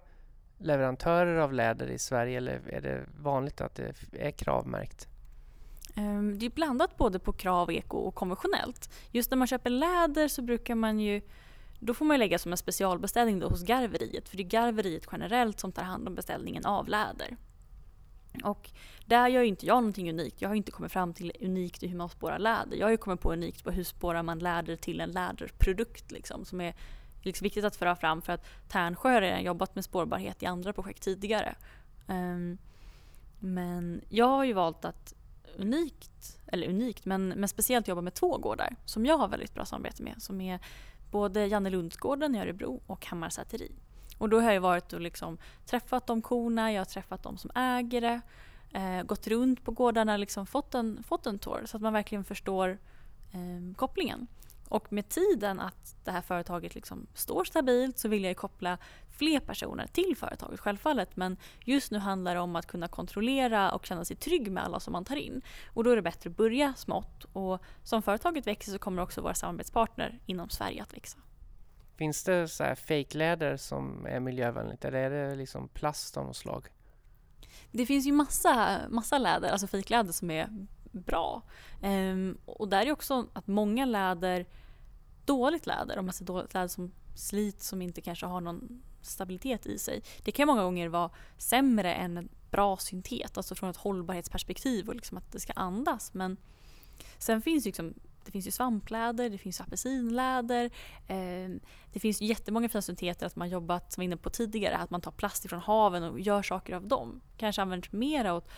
leverantörer 0.58 1.36
av 1.36 1.52
läder 1.52 1.86
i 1.86 1.98
Sverige 1.98 2.36
eller 2.36 2.60
är 2.68 2.80
det 2.80 3.04
vanligt 3.20 3.60
att 3.60 3.74
det 3.74 3.94
är 4.12 4.30
kravmärkt? 4.30 5.08
Ehm, 5.96 6.38
det 6.38 6.46
är 6.46 6.50
blandat 6.50 6.96
både 6.96 7.18
på 7.18 7.32
krav, 7.32 7.72
eko 7.72 7.98
och 7.98 8.14
konventionellt. 8.14 8.90
Just 9.10 9.30
när 9.30 9.38
man 9.38 9.46
köper 9.46 9.70
läder 9.70 10.28
så 10.28 10.42
brukar 10.42 10.74
man 10.74 11.00
ju 11.00 11.20
då 11.80 11.94
får 11.94 12.04
man 12.04 12.18
lägga 12.18 12.38
som 12.38 12.52
en 12.52 12.58
specialbeställning 12.58 13.38
då 13.38 13.48
hos 13.48 13.62
garveriet 13.62 14.28
för 14.28 14.36
det 14.36 14.42
är 14.42 14.48
garveriet 14.48 15.06
generellt 15.12 15.60
som 15.60 15.72
tar 15.72 15.82
hand 15.82 16.08
om 16.08 16.14
beställningen 16.14 16.64
av 16.64 16.88
läder. 16.88 17.36
Och 18.44 18.70
där 19.06 19.28
gör 19.28 19.42
ju 19.42 19.48
inte 19.48 19.66
jag 19.66 19.76
någonting 19.76 20.10
unikt. 20.10 20.42
Jag 20.42 20.48
har 20.48 20.54
inte 20.54 20.70
kommit 20.70 20.92
fram 20.92 21.14
till 21.14 21.32
unikt 21.40 21.82
i 21.82 21.86
hur 21.86 21.96
man 21.96 22.08
spårar 22.08 22.38
läder. 22.38 22.76
Jag 22.76 22.86
har 22.86 22.90
ju 22.90 22.96
kommit 22.96 23.20
på 23.20 23.32
unikt 23.32 23.64
på 23.64 23.70
hur 23.70 23.84
spårar 23.84 24.22
man 24.22 24.38
läder 24.38 24.76
till 24.76 25.00
en 25.00 25.10
läderprodukt 25.10 26.10
liksom, 26.10 26.44
som 26.44 26.60
är 26.60 26.74
liksom 27.22 27.44
viktigt 27.44 27.64
att 27.64 27.76
föra 27.76 27.96
fram 27.96 28.22
för 28.22 28.32
att 28.32 28.46
Tärnsjö 28.68 29.12
har 29.12 29.20
redan 29.20 29.42
jobbat 29.42 29.74
med 29.74 29.84
spårbarhet 29.84 30.42
i 30.42 30.46
andra 30.46 30.72
projekt 30.72 31.02
tidigare. 31.02 31.54
Um, 32.06 32.58
men 33.38 34.00
jag 34.08 34.26
har 34.26 34.44
ju 34.44 34.52
valt 34.52 34.84
att 34.84 35.14
unikt, 35.56 36.38
eller 36.46 36.68
unikt, 36.68 37.04
men, 37.04 37.28
men 37.28 37.48
speciellt 37.48 37.88
jobba 37.88 38.00
med 38.00 38.14
två 38.14 38.36
gårdar 38.36 38.76
som 38.84 39.06
jag 39.06 39.18
har 39.18 39.28
väldigt 39.28 39.54
bra 39.54 39.64
samarbete 39.64 40.02
med. 40.02 40.22
Som 40.22 40.40
är 40.40 40.60
både 41.10 41.46
Jannelundsgården 41.46 42.34
i 42.34 42.40
Örebro 42.40 42.80
och 42.86 43.06
Hammar 43.06 43.30
Säteri. 43.30 43.72
Och 44.18 44.28
då 44.28 44.40
har 44.40 44.52
jag 44.52 44.60
varit 44.60 44.92
och 44.92 45.00
liksom 45.00 45.38
träffat 45.66 46.06
de 46.06 46.22
korna, 46.22 46.72
jag 46.72 46.80
har 46.80 46.84
träffat 46.84 47.22
de 47.22 47.38
som 47.38 47.50
äger 47.54 48.00
det, 48.00 48.20
eh, 48.72 49.02
gått 49.02 49.26
runt 49.26 49.64
på 49.64 49.70
gårdarna, 49.70 50.16
liksom 50.16 50.46
fått 50.46 50.74
en, 50.74 51.02
fått 51.02 51.26
en 51.26 51.38
tour 51.38 51.62
så 51.66 51.76
att 51.76 51.82
man 51.82 51.92
verkligen 51.92 52.24
förstår 52.24 52.78
eh, 53.32 53.76
kopplingen. 53.76 54.26
Och 54.68 54.92
med 54.92 55.08
tiden 55.08 55.60
att 55.60 55.96
det 56.04 56.10
här 56.10 56.20
företaget 56.20 56.74
liksom 56.74 57.06
står 57.14 57.44
stabilt 57.44 57.98
så 57.98 58.08
vill 58.08 58.24
jag 58.24 58.36
koppla 58.36 58.78
fler 59.18 59.40
personer 59.40 59.86
till 59.86 60.16
företaget 60.16 60.60
självfallet. 60.60 61.16
Men 61.16 61.36
just 61.64 61.90
nu 61.90 61.98
handlar 61.98 62.34
det 62.34 62.40
om 62.40 62.56
att 62.56 62.66
kunna 62.66 62.88
kontrollera 62.88 63.72
och 63.72 63.86
känna 63.86 64.04
sig 64.04 64.16
trygg 64.16 64.52
med 64.52 64.64
alla 64.64 64.80
som 64.80 64.92
man 64.92 65.04
tar 65.04 65.16
in. 65.16 65.42
Och 65.74 65.84
då 65.84 65.90
är 65.90 65.96
det 65.96 66.02
bättre 66.02 66.30
att 66.30 66.36
börja 66.36 66.74
smått. 66.74 67.24
Och 67.32 67.62
som 67.82 68.02
företaget 68.02 68.46
växer 68.46 68.72
så 68.72 68.78
kommer 68.78 69.02
också 69.02 69.20
våra 69.20 69.34
samarbetspartner 69.34 70.20
inom 70.26 70.48
Sverige 70.48 70.82
att 70.82 70.94
växa. 70.94 71.18
Finns 71.96 72.24
det 72.24 72.48
så 72.48 72.64
här 72.64 72.74
fejkläder 72.74 73.56
som 73.56 74.06
är 74.06 74.20
miljövänligt 74.20 74.84
eller 74.84 74.98
är 74.98 75.28
det 75.28 75.36
liksom 75.36 75.68
plast 75.68 76.16
av 76.16 76.26
något 76.26 76.36
slag? 76.36 76.68
Det 77.70 77.86
finns 77.86 78.06
ju 78.06 78.12
massa, 78.12 78.80
massa 78.88 79.18
läder, 79.18 79.48
alltså 79.48 79.66
fejkläder 79.66 80.12
som 80.12 80.30
är 80.30 80.66
bra. 81.00 81.42
Um, 81.82 82.38
och 82.44 82.68
där 82.68 82.86
är 82.86 82.92
också 82.92 83.26
att 83.32 83.46
många 83.46 83.84
läder, 83.84 84.46
dåligt 85.24 85.66
läder, 85.66 85.98
om 85.98 86.04
man 86.04 86.12
säger 86.12 86.26
dåligt 86.26 86.54
läder 86.54 86.68
som 86.68 86.92
slits 87.14 87.68
som 87.68 87.82
inte 87.82 88.00
kanske 88.00 88.26
har 88.26 88.40
någon 88.40 88.82
stabilitet 89.02 89.66
i 89.66 89.78
sig. 89.78 90.02
Det 90.24 90.32
kan 90.32 90.46
många 90.46 90.62
gånger 90.62 90.88
vara 90.88 91.10
sämre 91.36 91.94
än 91.94 92.16
en 92.16 92.28
bra 92.50 92.76
syntet, 92.76 93.36
alltså 93.36 93.54
från 93.54 93.70
ett 93.70 93.76
hållbarhetsperspektiv 93.76 94.88
och 94.88 94.94
liksom 94.94 95.18
att 95.18 95.32
det 95.32 95.40
ska 95.40 95.52
andas. 95.52 96.14
Men 96.14 96.36
sen 97.18 97.42
finns 97.42 97.66
ju 97.66 97.68
liksom 97.68 97.94
det 98.28 98.32
finns 98.32 98.46
ju 98.46 98.50
svampläder, 98.50 99.30
det 99.30 99.38
finns 99.38 99.60
apelsinläder. 99.60 100.64
Eh, 101.06 101.50
det 101.92 102.00
finns 102.00 102.20
jättemånga 102.20 102.68
fina 102.68 102.82
synteter 102.82 103.26
att 103.26 103.36
man 103.36 103.48
jobbat, 103.48 103.92
som 103.92 104.00
vi 104.00 104.06
var 104.06 104.12
inne 104.12 104.16
på 104.16 104.30
tidigare, 104.30 104.76
att 104.76 104.90
man 104.90 105.00
tar 105.00 105.10
plast 105.10 105.44
ifrån 105.44 105.60
haven 105.60 106.02
och 106.02 106.20
gör 106.20 106.42
saker 106.42 106.74
av 106.74 106.86
dem. 106.86 107.20
Kanske 107.36 107.62
används 107.62 107.92
mer 107.92 108.32
åt 108.32 108.48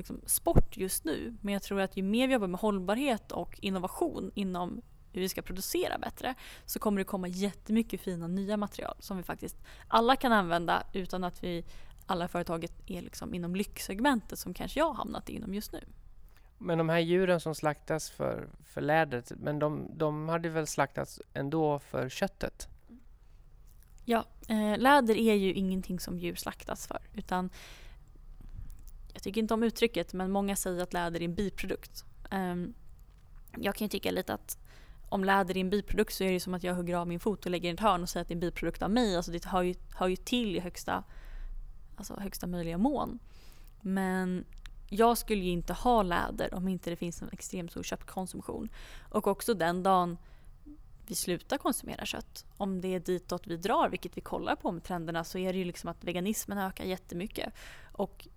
liksom, 0.00 0.20
sport 0.26 0.76
just 0.76 1.04
nu. 1.04 1.36
Men 1.40 1.54
jag 1.54 1.62
tror 1.62 1.80
att 1.80 1.96
ju 1.96 2.02
mer 2.02 2.26
vi 2.28 2.32
jobbar 2.32 2.46
med 2.46 2.60
hållbarhet 2.60 3.32
och 3.32 3.58
innovation 3.62 4.30
inom 4.34 4.82
hur 5.12 5.20
vi 5.20 5.28
ska 5.28 5.42
producera 5.42 5.98
bättre 5.98 6.34
så 6.66 6.78
kommer 6.78 6.98
det 6.98 7.04
komma 7.04 7.28
jättemycket 7.28 8.00
fina 8.00 8.26
nya 8.26 8.56
material 8.56 8.94
som 8.98 9.16
vi 9.16 9.22
faktiskt 9.22 9.56
alla 9.88 10.16
kan 10.16 10.32
använda 10.32 10.82
utan 10.92 11.24
att 11.24 11.44
vi 11.44 11.64
alla 12.06 12.28
företaget 12.28 12.72
är 12.86 13.02
liksom 13.02 13.34
inom 13.34 13.56
lyxsegmentet 13.56 14.38
som 14.38 14.54
kanske 14.54 14.80
jag 14.80 14.86
har 14.86 14.94
hamnat 14.94 15.28
inom 15.28 15.54
just 15.54 15.72
nu. 15.72 15.80
Men 16.58 16.78
de 16.78 16.88
här 16.88 16.98
djuren 16.98 17.40
som 17.40 17.54
slaktas 17.54 18.10
för, 18.10 18.48
för 18.64 18.80
lädret, 18.80 19.32
men 19.36 19.58
de, 19.58 19.90
de 19.94 20.28
hade 20.28 20.48
väl 20.48 20.66
slaktats 20.66 21.20
ändå 21.32 21.78
för 21.78 22.08
köttet? 22.08 22.68
Ja, 24.04 24.24
eh, 24.48 24.78
läder 24.78 25.18
är 25.18 25.34
ju 25.34 25.52
ingenting 25.52 26.00
som 26.00 26.18
djur 26.18 26.34
slaktas 26.34 26.86
för 26.86 26.98
utan 27.14 27.50
jag 29.12 29.22
tycker 29.22 29.40
inte 29.40 29.54
om 29.54 29.62
uttrycket 29.62 30.12
men 30.12 30.30
många 30.30 30.56
säger 30.56 30.82
att 30.82 30.92
läder 30.92 31.20
är 31.20 31.24
en 31.24 31.34
biprodukt. 31.34 32.04
Um, 32.30 32.74
jag 33.56 33.74
kan 33.74 33.84
ju 33.84 33.88
tycka 33.88 34.10
lite 34.10 34.34
att 34.34 34.58
om 35.08 35.24
läder 35.24 35.56
är 35.56 35.60
en 35.60 35.70
biprodukt 35.70 36.14
så 36.14 36.24
är 36.24 36.32
det 36.32 36.40
som 36.40 36.54
att 36.54 36.62
jag 36.62 36.74
hugger 36.74 36.96
av 36.96 37.08
min 37.08 37.20
fot 37.20 37.44
och 37.44 37.50
lägger 37.50 37.70
i 37.70 37.72
ett 37.72 37.80
hörn 37.80 38.02
och 38.02 38.08
säger 38.08 38.22
att 38.22 38.28
det 38.28 38.32
är 38.32 38.36
en 38.36 38.40
biprodukt 38.40 38.82
av 38.82 38.90
mig. 38.90 39.16
Alltså 39.16 39.32
det 39.32 39.44
hör 39.44 39.62
ju, 39.62 39.74
hör 39.94 40.08
ju 40.08 40.16
till 40.16 40.56
i 40.56 40.60
högsta, 40.60 41.04
alltså 41.96 42.20
högsta 42.20 42.46
möjliga 42.46 42.78
mån. 42.78 43.18
Men 43.80 44.44
jag 44.88 45.18
skulle 45.18 45.44
ju 45.44 45.50
inte 45.50 45.72
ha 45.72 46.02
läder 46.02 46.54
om 46.54 46.68
inte 46.68 46.90
det 46.90 46.96
finns 46.96 47.22
en 47.22 47.28
extremt 47.32 47.70
stor 47.70 47.82
köttkonsumtion. 47.82 48.68
Och 49.10 49.26
också 49.26 49.54
den 49.54 49.82
dagen 49.82 50.18
vi 51.06 51.14
slutar 51.14 51.58
konsumera 51.58 52.06
kött, 52.06 52.44
om 52.56 52.80
det 52.80 52.94
är 52.94 53.00
ditåt 53.00 53.46
vi 53.46 53.56
drar, 53.56 53.88
vilket 53.88 54.16
vi 54.16 54.20
kollar 54.20 54.56
på 54.56 54.72
med 54.72 54.84
trenderna, 54.84 55.24
så 55.24 55.38
är 55.38 55.52
det 55.52 55.58
ju 55.58 55.64
liksom 55.64 55.90
att 55.90 56.04
veganismen 56.04 56.58
ökar 56.58 56.84
jättemycket. 56.84 57.52
Och 57.92 58.28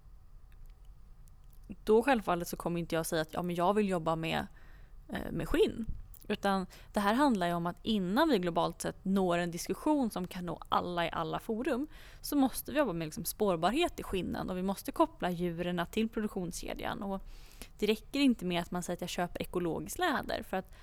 då 1.84 2.04
självfallet 2.04 2.48
så 2.48 2.58
kommer 2.58 2.80
inte 2.80 2.96
jag 2.96 3.06
säga 3.06 3.22
att 3.22 3.34
ja, 3.34 3.42
men 3.42 3.56
jag 3.56 3.74
vill 3.74 3.90
jobba 3.90 4.16
med, 4.16 4.48
eh, 5.10 5.32
med 5.32 5.50
skinn. 5.50 5.86
Utan 6.28 6.66
det 6.94 7.00
här 7.00 7.14
handlar 7.14 7.48
ju 7.48 7.54
om 7.54 7.66
att 7.66 7.80
innan 7.84 8.30
vi 8.30 8.40
globalt 8.40 8.82
sett 8.82 9.06
når 9.06 9.38
en 9.38 9.52
diskussion 9.52 10.12
som 10.12 10.28
kan 10.28 10.46
nå 10.46 10.62
alla 10.70 11.06
i 11.06 11.10
alla 11.12 11.40
forum 11.40 11.88
så 12.22 12.36
måste 12.36 12.72
vi 12.72 12.78
jobba 12.78 12.94
med 12.94 13.06
liksom 13.06 13.26
spårbarhet 13.26 14.00
i 14.00 14.04
skinnen 14.04 14.50
och 14.50 14.58
vi 14.58 14.64
måste 14.64 14.92
koppla 14.92 15.32
djuren 15.32 15.86
till 15.92 16.10
produktionskedjan. 16.10 17.04
Och 17.04 17.22
det 17.80 17.86
räcker 17.86 18.20
inte 18.20 18.46
med 18.46 18.62
att 18.62 18.72
man 18.72 18.84
säger 18.84 18.98
att 18.98 19.02
jag 19.02 19.10
köper 19.10 19.42
ekologiskt 19.42 20.00
läder 20.00 20.44
för 20.44 20.58
att 20.58 20.74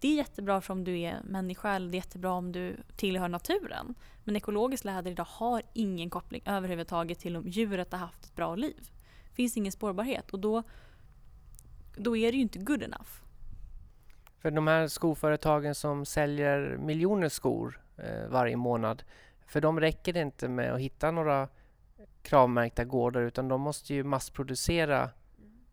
det 0.00 0.08
är 0.08 0.16
jättebra 0.16 0.60
för 0.60 0.72
om 0.72 0.84
du 0.84 1.00
är 1.00 1.20
människa 1.24 1.72
eller 1.72 1.90
det 1.90 1.94
är 1.94 1.98
jättebra 1.98 2.32
om 2.32 2.52
du 2.52 2.76
tillhör 2.96 3.28
naturen. 3.28 3.94
Men 4.24 4.36
ekologiskt 4.36 4.84
läder 4.84 5.10
idag 5.10 5.26
har 5.28 5.62
ingen 5.72 6.10
koppling 6.10 6.42
överhuvudtaget 6.46 7.18
till 7.18 7.36
om 7.36 7.48
djuret 7.48 7.92
har 7.92 7.98
haft 7.98 8.24
ett 8.24 8.36
bra 8.36 8.56
liv. 8.56 8.90
Finns 9.32 9.56
ingen 9.56 9.72
spårbarhet 9.72 10.30
och 10.30 10.38
då, 10.38 10.62
då 11.96 12.16
är 12.16 12.32
det 12.32 12.36
ju 12.36 12.42
inte 12.42 12.58
good 12.58 12.82
enough. 12.82 13.10
För 14.38 14.50
de 14.50 14.66
här 14.66 14.88
skoföretagen 14.88 15.74
som 15.74 16.04
säljer 16.06 16.76
miljoner 16.76 17.28
skor 17.28 17.80
eh, 17.96 18.28
varje 18.28 18.56
månad, 18.56 19.02
för 19.46 19.60
dem 19.60 19.80
räcker 19.80 20.12
det 20.12 20.20
inte 20.20 20.48
med 20.48 20.72
att 20.74 20.80
hitta 20.80 21.10
några 21.10 21.48
kravmärkta 22.22 22.84
gårdar 22.84 23.22
utan 23.22 23.48
de 23.48 23.60
måste 23.60 23.94
ju 23.94 24.04
massproducera 24.04 25.10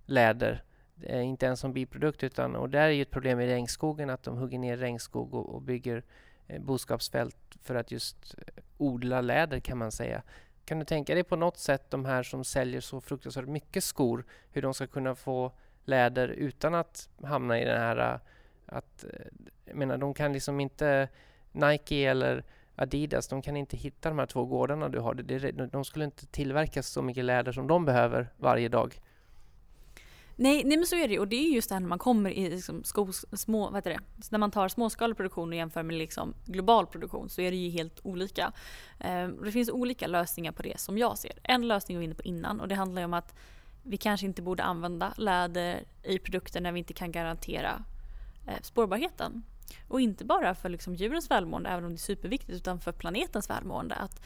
läder. 0.06 0.64
Eh, 1.02 1.26
inte 1.26 1.46
ens 1.46 1.60
som 1.60 1.74
biprodukt 1.74 2.24
utan, 2.24 2.56
och 2.56 2.70
där 2.70 2.82
är 2.82 2.90
ju 2.90 3.02
ett 3.02 3.12
problem 3.12 3.40
i 3.40 3.48
regnskogen 3.48 4.10
att 4.10 4.24
de 4.24 4.38
hugger 4.38 4.60
ner 4.60 4.78
regnskog 4.78 5.34
och, 5.34 5.56
och 5.56 5.62
bygger 5.62 6.04
eh, 6.48 6.62
boskapsfält 6.62 7.38
för 7.62 7.76
att 7.76 7.92
just 7.92 8.36
eh, 8.38 8.64
odla 8.78 9.22
läder 9.22 9.60
kan 9.60 9.78
man 9.78 9.92
säga. 9.92 10.22
Kan 10.70 10.80
du 10.80 10.86
tänka 10.86 11.14
dig 11.14 11.24
på 11.24 11.36
något 11.36 11.58
sätt 11.58 11.92
de 11.92 12.06
här 12.06 12.24
som 12.24 12.44
säljer 12.44 12.82
så 12.82 13.02
fruktansvärt 13.02 13.48
mycket 13.48 13.84
skor, 13.84 14.26
hur 14.52 14.62
de 14.62 14.74
ska 14.74 14.88
kunna 14.88 15.16
få 15.16 15.52
läder 15.86 16.28
utan 16.28 16.76
att 16.76 17.10
hamna 17.24 17.60
i 17.60 17.66
den 17.66 17.82
här 17.82 18.14
äh, 18.14 18.20
att, 18.66 19.04
äh, 19.04 19.10
jag 19.66 19.76
menar, 19.76 19.98
de 19.98 20.14
kan 20.14 20.34
liksom 20.34 20.60
inte, 20.60 21.08
Nike 21.52 21.96
eller 21.96 22.44
Adidas, 22.76 23.28
de 23.28 23.42
kan 23.42 23.58
inte 23.58 23.78
hitta 23.78 24.10
de 24.10 24.20
här 24.20 24.26
två 24.26 24.46
gårdarna 24.46 24.90
du 24.90 25.00
har. 25.00 25.14
De 25.68 25.86
skulle 25.86 26.06
inte 26.06 26.26
tillverka 26.26 26.84
så 26.84 27.02
mycket 27.02 27.26
läder 27.26 27.52
som 27.52 27.68
de 27.68 27.86
behöver 27.86 28.28
varje 28.38 28.70
dag. 28.70 29.02
Nej, 30.42 30.64
nej 30.64 30.78
men 30.78 30.86
så 30.86 30.96
är 30.96 31.08
det 31.08 31.14
ju 31.14 31.20
och 31.20 31.28
det 31.28 31.36
är 31.36 31.50
just 31.50 31.70
det 31.70 31.76
här 31.76 31.80
när 31.80 31.88
man 31.88 32.00
kommer 32.00 32.30
i 32.30 32.50
liksom 32.50 32.84
skos, 32.84 33.26
små, 33.32 33.66
vad 33.66 33.76
heter 33.76 33.90
det? 33.90 34.30
när 34.32 34.40
man 34.40 34.52
tar 34.52 34.68
småskalig 34.68 35.18
produktion 35.18 35.50
och 35.50 35.56
jämför 35.56 35.84
med 35.84 35.96
liksom 35.96 36.34
global 36.46 36.88
produktion 36.88 37.30
så 37.30 37.42
är 37.42 37.52
det 37.52 37.58
ju 37.58 37.70
helt 37.70 38.00
olika. 38.04 38.52
Ehm, 39.00 39.44
det 39.44 39.52
finns 39.52 39.70
olika 39.70 40.08
lösningar 40.08 40.52
på 40.52 40.64
det 40.64 40.80
som 40.80 40.98
jag 40.98 41.18
ser. 41.18 41.32
En 41.44 41.68
lösning 41.68 41.98
var 41.98 42.00
vi 42.00 42.06
inne 42.06 42.16
på 42.16 42.24
innan 42.24 42.62
och 42.62 42.68
det 42.68 42.76
handlar 42.76 43.04
om 43.04 43.14
att 43.14 43.36
vi 43.84 43.98
kanske 43.98 44.26
inte 44.26 44.42
borde 44.42 44.64
använda 44.64 45.14
läder 45.18 45.84
i 46.04 46.20
produkter 46.20 46.62
när 46.62 46.72
vi 46.72 46.80
inte 46.80 46.94
kan 46.94 47.12
garantera 47.12 47.84
Eh, 48.50 48.62
spårbarheten. 48.62 49.44
Och 49.88 50.02
inte 50.02 50.26
bara 50.26 50.56
för 50.56 50.70
liksom 50.70 50.96
djurens 50.96 51.32
välmående, 51.32 51.70
även 51.70 51.84
om 51.84 51.90
det 51.90 51.96
är 51.96 51.98
superviktigt, 51.98 52.58
utan 52.58 52.80
för 52.80 52.92
planetens 52.92 53.50
välmående. 53.50 53.96
Att 53.96 54.22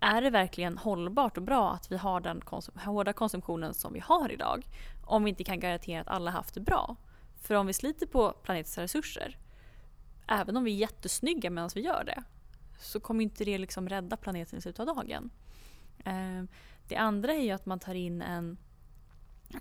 är 0.00 0.22
det 0.22 0.30
verkligen 0.30 0.78
hållbart 0.78 1.36
och 1.36 1.42
bra 1.42 1.72
att 1.72 1.92
vi 1.92 1.96
har 1.96 2.20
den 2.20 2.40
konsum 2.40 2.74
hårda 2.84 3.12
konsumtionen 3.12 3.74
som 3.74 3.92
vi 3.92 4.00
har 4.00 4.32
idag? 4.32 4.68
Om 5.04 5.24
vi 5.24 5.30
inte 5.30 5.44
kan 5.44 5.60
garantera 5.60 6.00
att 6.00 6.08
alla 6.08 6.30
haft 6.30 6.54
det 6.54 6.60
bra. 6.60 6.96
För 7.40 7.54
om 7.54 7.66
vi 7.66 7.72
sliter 7.72 8.06
på 8.06 8.32
planetens 8.32 8.78
resurser, 8.78 9.38
även 10.26 10.56
om 10.56 10.64
vi 10.64 10.72
är 10.72 10.76
jättesnygga 10.76 11.50
medan 11.50 11.70
vi 11.74 11.80
gör 11.80 12.04
det, 12.04 12.22
så 12.78 13.00
kommer 13.00 13.22
inte 13.22 13.44
det 13.44 13.58
liksom 13.58 13.88
rädda 13.88 14.16
planeten 14.16 14.58
i 14.58 14.62
slutet 14.62 14.80
av 14.80 14.86
dagen. 14.86 15.30
Ehm, 16.04 16.48
det 16.88 16.96
andra 16.96 17.34
är 17.34 17.42
ju 17.42 17.50
att 17.50 17.66
man 17.66 17.78
tar 17.78 17.94
in 17.94 18.22
en 18.22 18.58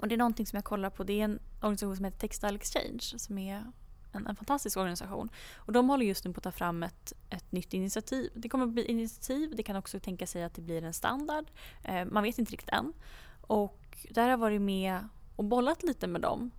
och 0.01 0.07
det 0.07 0.15
är 0.15 0.17
någonting 0.17 0.45
som 0.45 0.57
jag 0.57 0.63
kollar 0.63 0.89
på. 0.89 1.03
Det 1.03 1.19
är 1.19 1.23
en 1.23 1.39
organisation 1.61 1.95
som 1.95 2.05
heter 2.05 2.19
Textile 2.19 2.55
Exchange 2.55 2.99
som 3.01 3.37
är 3.37 3.63
en, 4.11 4.27
en, 4.27 4.35
fantastisk 4.35 4.77
organisation. 4.77 5.29
Och 5.55 5.73
de 5.73 5.89
håller 5.89 6.05
just 6.05 6.25
nu 6.25 6.33
på 6.33 6.37
att 6.37 6.43
ta 6.43 6.51
fram 6.51 6.83
ett, 6.83 7.13
ett 7.29 7.51
nytt 7.51 7.73
initiativ. 7.73 8.31
Det 8.35 8.49
kommer 8.49 8.65
att 8.65 8.71
bli 8.71 8.85
initiativ, 8.85 9.55
det 9.55 9.63
kan 9.63 9.75
också 9.75 9.99
tänka 9.99 10.27
sig 10.27 10.43
att 10.43 10.53
det 10.53 10.61
blir 10.61 10.83
en 10.83 10.93
standard. 10.93 11.45
Eh, 11.83 12.05
man 12.05 12.23
vet 12.23 12.37
inte 12.37 12.51
riktigt 12.51 12.69
än. 12.69 12.93
Och 13.41 14.07
där 14.09 14.23
har 14.23 14.29
jag 14.29 14.37
varit 14.37 14.61
med 14.61 15.07
och 15.35 15.43
bollat 15.43 15.83
lite 15.83 16.07
med 16.07 16.21
dem. 16.21 16.51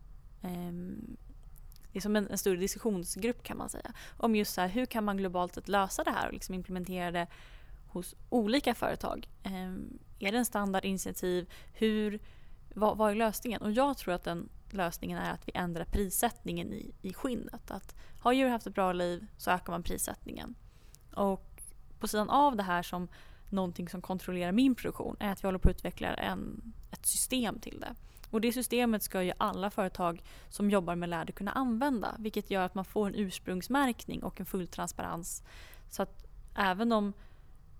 Eh, 0.42 0.72
det 1.92 1.98
är 1.98 2.00
som 2.00 2.16
en, 2.16 2.28
en 2.30 2.38
stor 2.38 2.56
diskussionsgrupp 2.56 3.42
kan 3.42 3.56
man 3.56 3.68
säga. 3.68 3.92
Om 4.16 4.36
just 4.36 4.54
så 4.54 4.60
här, 4.60 4.68
hur 4.68 4.86
kan 4.86 5.04
man 5.04 5.16
globalt 5.16 5.54
sett 5.54 5.68
lösa 5.68 6.04
det 6.04 6.10
här 6.10 6.26
och 6.26 6.32
liksom 6.32 6.54
implementera 6.54 7.10
det 7.10 7.26
hos 7.86 8.14
olika 8.28 8.74
företag. 8.74 9.28
Eh, 9.42 9.72
är 10.18 10.32
det 10.32 10.38
en 10.38 10.44
standardinitiativ? 10.44 11.50
Hur 11.72 12.20
vad, 12.74 12.96
vad 12.96 13.10
är 13.10 13.14
lösningen? 13.14 13.62
Och 13.62 13.72
jag 13.72 13.96
tror 13.96 14.14
att 14.14 14.24
den 14.24 14.48
lösningen 14.72 15.18
är 15.18 15.32
att 15.32 15.48
vi 15.48 15.52
ändrar 15.54 15.84
prissättningen 15.84 16.72
i, 16.72 16.94
i 17.02 17.12
skinnet. 17.12 17.70
Att 17.70 17.94
har 18.20 18.32
djur 18.32 18.48
haft 18.48 18.66
ett 18.66 18.74
bra 18.74 18.92
liv 18.92 19.26
så 19.36 19.50
ökar 19.50 19.72
man 19.72 19.82
prissättningen. 19.82 20.54
Och 21.14 21.62
på 21.98 22.08
sidan 22.08 22.30
av 22.30 22.56
det 22.56 22.62
här 22.62 22.82
som 22.82 23.08
någonting 23.48 23.88
som 23.88 24.02
kontrollerar 24.02 24.52
min 24.52 24.74
produktion 24.74 25.16
är 25.20 25.32
att 25.32 25.44
vi 25.44 25.48
håller 25.48 25.58
på 25.58 25.68
att 25.70 25.76
utveckla 25.76 26.14
en, 26.14 26.72
ett 26.90 27.06
system 27.06 27.58
till 27.58 27.80
det. 27.80 27.94
Och 28.30 28.40
det 28.40 28.52
systemet 28.52 29.02
ska 29.02 29.22
ju 29.22 29.32
alla 29.38 29.70
företag 29.70 30.22
som 30.48 30.70
jobbar 30.70 30.94
med 30.94 31.08
läder 31.08 31.32
kunna 31.32 31.52
använda. 31.52 32.16
Vilket 32.18 32.50
gör 32.50 32.62
att 32.62 32.74
man 32.74 32.84
får 32.84 33.06
en 33.06 33.14
ursprungsmärkning 33.14 34.22
och 34.22 34.40
en 34.40 34.46
full 34.46 34.66
transparens. 34.66 35.42
Så 35.90 36.02
att 36.02 36.26
även 36.56 36.92
om 36.92 37.12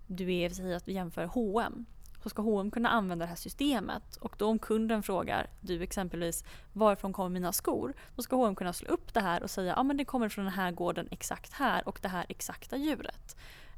du 0.07 0.33
är, 0.33 0.49
säger 0.49 0.75
att 0.75 0.87
vi 0.87 0.93
jämför 0.93 1.25
H&M 1.25 1.85
så 2.23 2.29
ska 2.29 2.41
H&M 2.41 2.71
kunna 2.71 2.89
använda 2.89 3.25
det 3.25 3.29
här 3.29 3.35
systemet 3.35 4.15
och 4.15 4.35
då 4.37 4.47
om 4.47 4.59
kunden 4.59 5.03
frågar 5.03 5.47
du 5.61 5.83
exempelvis 5.83 6.45
varifrån 6.73 7.13
kommer 7.13 7.29
mina 7.29 7.53
skor? 7.53 7.93
Då 8.15 8.21
ska 8.21 8.35
H&M 8.35 8.55
kunna 8.55 8.73
slå 8.73 8.89
upp 8.89 9.13
det 9.13 9.19
här 9.19 9.43
och 9.43 9.49
säga 9.49 9.73
ja 9.77 9.83
men 9.83 9.97
det 9.97 10.05
kommer 10.05 10.29
från 10.29 10.45
den 10.45 10.53
här 10.53 10.71
gården 10.71 11.07
exakt 11.11 11.53
här 11.53 11.87
och 11.87 11.99
det 12.01 12.07
här 12.07 12.25
exakta 12.29 12.77
djuret. 12.77 13.35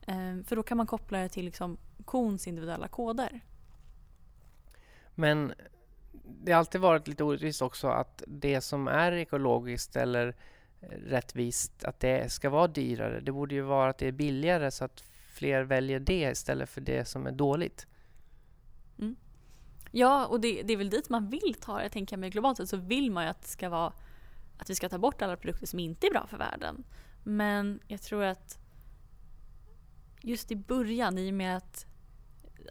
Ehm, 0.08 0.44
för 0.44 0.56
då 0.56 0.64
kan 0.64 0.78
man 0.78 0.88
koppla 0.88 1.20
det 1.20 1.30
till 1.30 1.46
liksom 1.46 1.78
kons 2.06 2.48
individuella 2.48 2.88
koder. 2.88 3.42
Men 5.16 5.54
det 6.24 6.52
har 6.52 6.60
alltid 6.60 6.82
varit 6.82 7.08
lite 7.08 7.24
orättvist 7.24 7.62
också 7.62 7.88
att 7.88 8.24
det 8.28 8.62
som 8.62 8.88
är 8.88 9.12
ekologiskt 9.12 9.96
eller 9.96 10.36
eh, 10.82 10.88
rättvist, 10.90 11.84
att 11.84 12.00
det 12.00 12.32
ska 12.32 12.50
vara 12.50 12.68
dyrare. 12.68 13.20
Det 13.20 13.32
borde 13.32 13.56
ju 13.56 13.62
vara 13.62 13.90
att 13.90 13.98
det 13.98 14.08
är 14.08 14.12
billigare 14.12 14.72
så 14.72 14.86
att 14.86 15.04
fler 15.34 15.64
väljer 15.64 16.00
det 16.00 16.32
istället 16.32 16.70
för 16.70 16.82
det 16.82 17.06
som 17.06 17.28
är 17.28 17.32
dåligt. 17.32 17.88
Ja, 19.96 20.26
och 20.26 20.40
det, 20.40 20.64
det, 20.64 20.74
är 20.74 20.78
väl 20.78 20.90
dit 20.90 21.10
man 21.10 21.30
vill 21.30 21.56
ta 21.60 21.78
det. 21.78 21.84
Jag 21.84 21.92
tänker 21.92 22.18
mig 22.18 22.30
globalt 22.30 22.58
sett 22.58 22.70
så 22.70 22.78
vill 22.78 23.12
man 23.12 23.24
ju 23.24 23.30
att 23.30 23.42
det 23.42 23.48
ska 23.48 23.70
vara 23.70 23.94
att 24.58 24.70
vi 24.70 24.76
ska 24.76 24.90
ta 24.90 24.98
bort 24.98 25.22
alla 25.22 25.38
produkter 25.38 25.68
som 25.68 25.80
inte 25.80 26.08
är 26.08 26.12
bra 26.12 26.28
för 26.28 26.38
världen. 26.38 26.84
Men 27.24 27.80
jag 27.88 28.02
tror 28.02 28.24
att 28.24 28.60
just 30.22 30.52
i 30.52 30.56
början, 30.56 31.18
i 31.18 31.30
och 31.30 31.34
med 31.34 31.58
att 31.58 31.86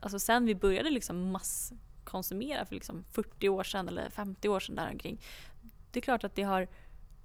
alltså 0.02 0.18
sen 0.18 0.46
vi 0.46 0.54
började 0.54 0.90
liksom 0.90 1.30
masskonsumera 1.30 2.66
för 2.66 2.74
liksom 2.74 3.04
40 3.10 3.48
år 3.48 3.64
sedan 3.64 3.88
eller 3.88 4.10
50 4.10 4.48
år 4.48 4.60
sedan 4.60 4.76
däromkring. 4.76 5.20
Det 5.90 5.98
är 5.98 6.02
klart 6.02 6.24
att 6.24 6.34
det 6.34 6.42
har, 6.42 6.68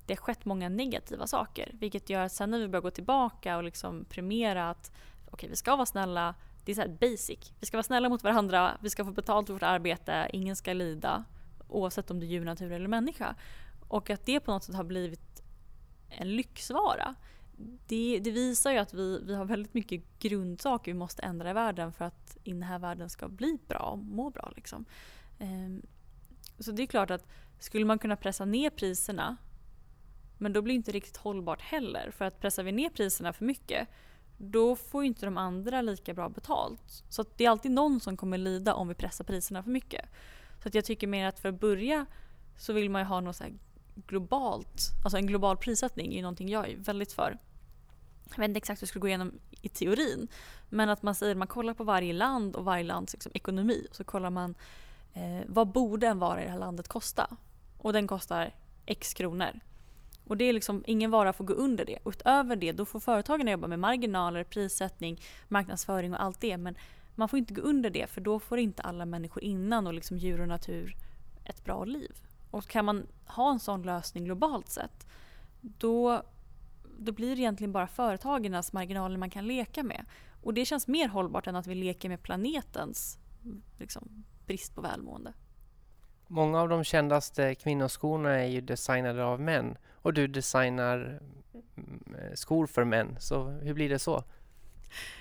det 0.06 0.14
har 0.14 0.22
skett 0.22 0.46
många 0.46 0.70
negativa 0.70 1.28
saker. 1.28 1.72
Vilket 1.74 2.10
gör 2.10 2.22
att 2.22 2.32
sen 2.32 2.52
när 2.52 2.60
vi 2.60 2.68
börjar 2.68 2.82
gå 2.82 2.92
tillbaka 2.92 3.58
och 3.58 3.64
liksom 3.64 4.06
premiera 4.06 4.70
att 4.70 4.92
okej, 5.26 5.34
okay, 5.34 5.50
vi 5.50 5.56
ska 5.56 5.76
vara 5.76 5.86
snälla. 5.86 6.36
Det 6.68 6.72
är 6.72 6.76
så 6.76 6.90
basic. 6.90 7.54
Vi 7.60 7.66
ska 7.66 7.78
vara 7.78 7.84
snälla 7.84 8.10
mot 8.10 8.24
varandra, 8.24 8.78
vi 8.82 8.90
ska 8.90 9.06
få 9.06 9.12
betalt 9.12 9.48
för 9.48 9.54
vårt 9.54 9.64
arbete, 9.64 10.30
ingen 10.34 10.56
ska 10.56 10.74
lida. 10.74 11.24
Oavsett 11.68 12.12
om 12.12 12.20
du 12.20 12.26
är 12.26 12.30
djur, 12.30 12.46
natur 12.46 12.72
eller 12.72 12.88
människa. 12.88 13.36
Och 13.88 14.10
att 14.10 14.26
det 14.26 14.40
på 14.40 14.52
något 14.52 14.64
sätt 14.64 14.76
har 14.76 14.84
blivit 14.84 15.42
en 16.10 16.36
lyxvara 16.36 17.16
det, 17.88 18.20
det, 18.20 18.32
visar 18.32 18.72
ju 18.72 18.78
att 18.78 18.94
vi, 18.94 19.22
vi 19.24 19.36
har 19.36 19.46
väldigt 19.46 19.74
mycket 19.74 20.20
grundsaker 20.20 20.92
vi 20.92 20.98
måste 20.98 21.22
ändra 21.22 21.50
i 21.50 21.54
världen 21.54 21.94
för 21.94 22.06
att 22.06 22.38
den 22.44 22.64
här 22.64 22.80
världen 22.80 23.10
ska 23.10 23.28
bli 23.28 23.58
bra 23.68 23.80
och 23.80 23.98
må 23.98 24.30
bra. 24.30 24.54
Liksom. 24.56 24.86
Ehm, 25.40 25.82
så 26.60 26.72
det 26.72 26.84
är 26.84 26.88
klart 26.88 27.12
att 27.12 27.28
skulle 27.60 27.86
man 27.86 28.00
kunna 28.00 28.16
pressa 28.16 28.46
ner 28.46 28.70
priserna 28.70 29.38
men 30.38 30.54
då 30.54 30.62
blir 30.62 30.74
det 30.74 30.78
inte 30.78 30.92
riktigt 30.92 31.18
hållbart 31.18 31.62
heller. 31.62 32.12
För 32.12 32.26
att 32.26 32.40
pressar 32.40 32.64
vi 32.64 32.72
ner 32.72 32.90
priserna 32.90 33.34
för 33.34 33.46
mycket 33.46 33.88
då 34.38 34.76
får 34.76 35.04
inte 35.04 35.26
de 35.26 35.38
andra 35.38 35.82
lika 35.82 36.14
bra 36.14 36.30
betalt. 36.30 37.04
Så 37.10 37.26
det 37.36 37.46
är 37.46 37.50
alltid 37.50 37.72
någon 37.72 38.00
som 38.00 38.18
kommer 38.18 38.38
lida 38.38 38.74
om 38.74 38.88
vi 38.88 38.94
pressar 38.94 39.24
priserna 39.24 39.64
för 39.64 39.72
mycket. 39.72 40.06
Så 40.62 40.68
att 40.68 40.76
jag 40.76 40.86
tycker 40.86 41.08
mer 41.08 41.26
att 41.26 41.40
för 41.40 41.50
att 41.50 41.60
börja 41.60 42.06
så 42.58 42.74
vill 42.74 42.90
man 42.90 43.02
ju 43.02 43.06
ha 43.06 43.20
något 43.20 43.36
så 43.36 43.44
globalt, 43.96 44.92
alltså 45.04 45.18
en 45.18 45.28
global 45.28 45.58
prissättning 45.58 46.12
är 46.12 46.16
ju 46.16 46.22
någonting 46.22 46.50
jag 46.50 46.70
är 46.70 46.78
väldigt 46.78 47.14
för 47.14 47.38
jag 48.32 48.38
vet 48.38 48.50
inte 48.50 48.58
exakt 48.58 48.82
hur 48.82 48.84
jag 48.84 48.90
skulle 48.90 49.02
gå 49.02 49.08
igenom 49.08 49.40
i 49.62 49.70
teorin. 49.70 50.28
Men 50.70 50.90
att 50.90 51.04
man 51.04 51.16
säger 51.16 51.36
man 51.36 51.48
kollar 51.48 51.74
på 51.74 51.84
varje 51.84 52.14
land 52.14 52.56
och 52.56 52.66
varje 52.66 52.84
lands 52.84 53.14
liksom, 53.14 53.32
ekonomi. 53.36 53.88
Så 53.92 54.04
kollar 54.04 54.30
man 54.30 54.56
eh, 55.14 55.42
vad 55.48 55.68
borde 55.68 56.08
en 56.08 56.20
vara 56.20 56.42
i 56.42 56.46
det 56.46 56.52
här 56.52 56.60
landet 56.60 56.88
kosta? 56.88 57.38
Och 57.78 57.94
den 57.94 58.08
kostar 58.08 58.54
X 58.86 59.14
kronor. 59.14 59.60
Och 60.28 60.38
det 60.38 60.46
är 60.46 60.54
liksom, 60.54 60.84
ingen 60.88 61.12
vara 61.12 61.34
får 61.34 61.46
gå 61.46 61.54
under 61.54 61.86
det. 61.86 62.00
Utöver 62.06 62.56
det 62.56 62.72
då 62.72 62.86
får 62.86 63.00
företagen 63.00 63.48
jobba 63.48 63.68
med 63.68 63.80
marginaler, 63.80 64.44
prissättning, 64.44 65.22
marknadsföring 65.48 66.14
och 66.14 66.24
allt 66.24 66.42
det. 66.42 66.58
Men 66.58 66.78
man 67.16 67.30
får 67.30 67.40
inte 67.40 67.54
gå 67.54 67.62
under 67.62 67.90
det 67.90 68.10
för 68.10 68.22
då 68.22 68.40
får 68.40 68.60
inte 68.60 68.82
alla 68.82 69.06
människor 69.06 69.44
innan 69.44 69.88
och 69.88 69.94
liksom 69.94 70.18
djur 70.18 70.42
och 70.42 70.48
natur 70.48 70.96
ett 71.46 71.66
bra 71.66 71.86
liv. 71.86 72.16
Och 72.52 72.68
kan 72.68 72.86
man 72.86 73.08
ha 73.26 73.52
en 73.52 73.60
sån 73.60 73.82
lösning 73.82 74.26
globalt 74.26 74.70
sett 74.70 75.08
då 75.62 76.24
då 76.98 77.12
blir 77.12 77.36
det 77.36 77.42
egentligen 77.42 77.72
bara 77.72 77.88
företagens 77.88 78.74
marginaler 78.74 79.18
man 79.18 79.30
kan 79.30 79.48
leka 79.48 79.84
med. 79.84 80.06
Och 80.44 80.54
det 80.54 80.66
känns 80.66 80.88
mer 80.88 81.08
hållbart 81.08 81.48
än 81.48 81.56
att 81.56 81.68
vi 81.68 81.76
leker 81.76 82.10
med 82.10 82.22
planetens 82.22 83.20
liksom, 83.78 84.24
brist 84.46 84.76
på 84.76 84.82
välmående. 84.82 85.34
Många 86.28 86.62
av 86.62 86.70
de 86.70 86.84
kändaste 86.84 87.56
kvinnoskorna 87.56 88.30
är 88.30 88.46
ju 88.46 88.62
designade 88.62 89.26
av 89.26 89.42
män 89.42 89.78
och 90.08 90.14
du 90.14 90.28
designar 90.28 91.20
eh, 91.56 92.34
skor 92.34 92.68
för 92.68 92.84
män. 92.84 93.16
Så 93.20 93.50
hur 93.50 93.74
blir 93.74 93.90
det 93.90 94.00
så? 94.00 94.24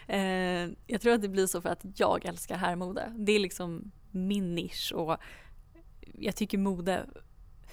Eh, 0.07 0.69
jag 0.87 1.01
tror 1.01 1.13
att 1.13 1.23
det 1.23 1.29
blir 1.29 1.47
så 1.47 1.61
för 1.61 1.69
att 1.69 1.85
jag 1.97 2.25
älskar 2.25 2.57
herrmode. 2.57 3.13
Det 3.17 3.33
är 3.33 3.39
liksom 3.39 3.93
min 4.11 4.55
nisch 4.55 4.93
och 4.95 5.17
jag 6.01 6.37
tycker 6.37 6.59
mode 6.59 7.07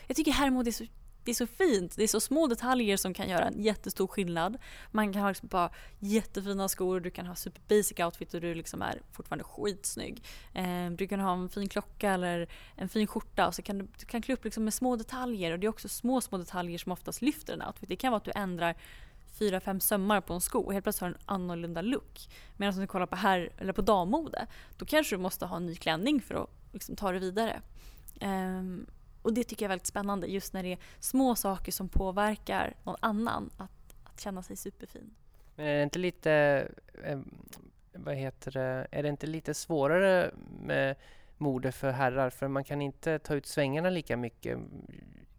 jag 0.08 0.16
tycker 0.16 0.32
herrmode 0.32 0.70
är 0.70 0.72
så 0.72 0.86
det 1.24 1.32
är 1.32 1.36
så 1.36 1.48
fint. 1.48 1.96
Det 1.96 2.04
är 2.04 2.08
så 2.08 2.20
små 2.20 2.48
detaljer 2.48 2.98
som 2.98 3.14
kan 3.14 3.30
göra 3.30 3.46
en 3.48 3.62
jättestor 3.62 4.08
skillnad. 4.08 4.58
Man 4.92 5.14
kan 5.14 5.22
ha 5.22 5.30
liksom 5.30 5.48
bara 5.48 5.70
jättefina 6.00 6.70
skor, 6.70 7.00
du 7.00 7.10
kan 7.10 7.26
ha 7.26 7.36
super 7.36 7.62
basic 7.68 8.00
outfit 8.00 8.34
och 8.34 8.42
du 8.42 8.54
liksom 8.54 8.82
är 8.82 9.02
fortfarande 9.12 9.44
skitsnygg. 9.44 10.24
Eh, 10.54 10.90
du 10.92 11.08
kan 11.08 11.20
ha 11.20 11.34
en 11.34 11.50
fin 11.50 11.70
klocka 11.70 12.12
eller 12.12 12.50
en 12.76 12.90
fin 12.90 13.08
skjorta 13.08 13.48
och 13.48 13.56
så 13.56 13.62
kan 13.62 13.78
du, 13.78 13.88
du 14.00 14.06
kan 14.06 14.22
klä 14.22 14.34
upp 14.34 14.44
liksom 14.44 14.64
med 14.64 14.74
små 14.74 14.96
detaljer 14.96 15.52
och 15.52 15.60
det 15.60 15.68
är 15.68 15.70
också 15.70 15.90
små, 15.90 16.22
små 16.22 16.38
detaljer 16.38 16.78
som 16.78 16.92
oftast 16.92 17.22
lyfter 17.22 17.54
en 17.54 17.62
outfit. 17.62 17.90
Det 17.90 17.96
kan 17.96 18.12
vara 18.12 18.18
att 18.18 18.26
du 18.26 18.32
ändrar 18.36 18.76
fyra, 19.40 19.60
fem 19.60 19.80
sömmar 19.80 20.22
på 20.22 20.34
en 20.34 20.42
sko 20.42 20.60
och 20.60 20.74
helt 20.74 20.86
plötsligt 20.86 21.02
har 21.02 21.10
du 21.10 21.16
en 21.16 21.22
annorlunda 21.26 21.82
look. 21.82 22.30
Medan 22.58 22.74
om 22.74 22.82
du 22.82 22.88
kollar 22.88 23.06
på, 23.06 23.16
här, 23.16 23.50
eller 23.58 23.74
på 23.74 23.82
dammode, 23.82 24.48
då 24.78 24.86
kanske 24.86 25.16
du 25.16 25.22
måste 25.22 25.46
ha 25.46 25.58
en 25.58 25.66
ny 25.66 25.76
klänning 25.76 26.22
för 26.22 26.36
att 26.36 26.50
liksom 26.72 26.96
ta 26.96 27.12
det 27.12 27.20
vidare. 27.20 27.62
Um, 28.22 28.86
och 29.24 29.34
det 29.34 29.44
tycker 29.44 29.66
jag 29.66 29.68
är 29.68 29.72
väldigt 29.72 29.88
spännande 29.88 30.28
just 30.28 30.54
när 30.54 30.64
det 30.64 30.74
är 30.74 30.80
små 31.00 31.36
saker 31.36 31.72
som 31.72 31.90
påverkar 31.90 32.74
någon 32.84 32.96
annan 33.00 33.50
att, 33.58 33.96
att 34.04 34.20
känna 34.20 34.44
sig 34.44 34.56
superfin. 34.56 35.14
Men 35.56 35.66
är 35.66 35.78
det 35.78 35.84
inte 35.84 36.00
lite, 36.00 36.68
eh, 37.04 37.20
vad 37.94 38.16
heter 38.16 38.52
det, 38.52 38.88
är 38.92 39.04
det 39.04 39.10
inte 39.10 39.28
lite 39.28 39.54
svårare 39.54 40.32
med 40.62 40.96
mode 41.38 41.72
för 41.72 41.92
herrar? 41.92 42.30
För 42.30 42.48
man 42.48 42.64
kan 42.64 42.82
inte 42.82 43.20
ta 43.20 43.36
ut 43.36 43.46
svängarna 43.46 43.90
lika 43.90 44.18
mycket. 44.18 44.60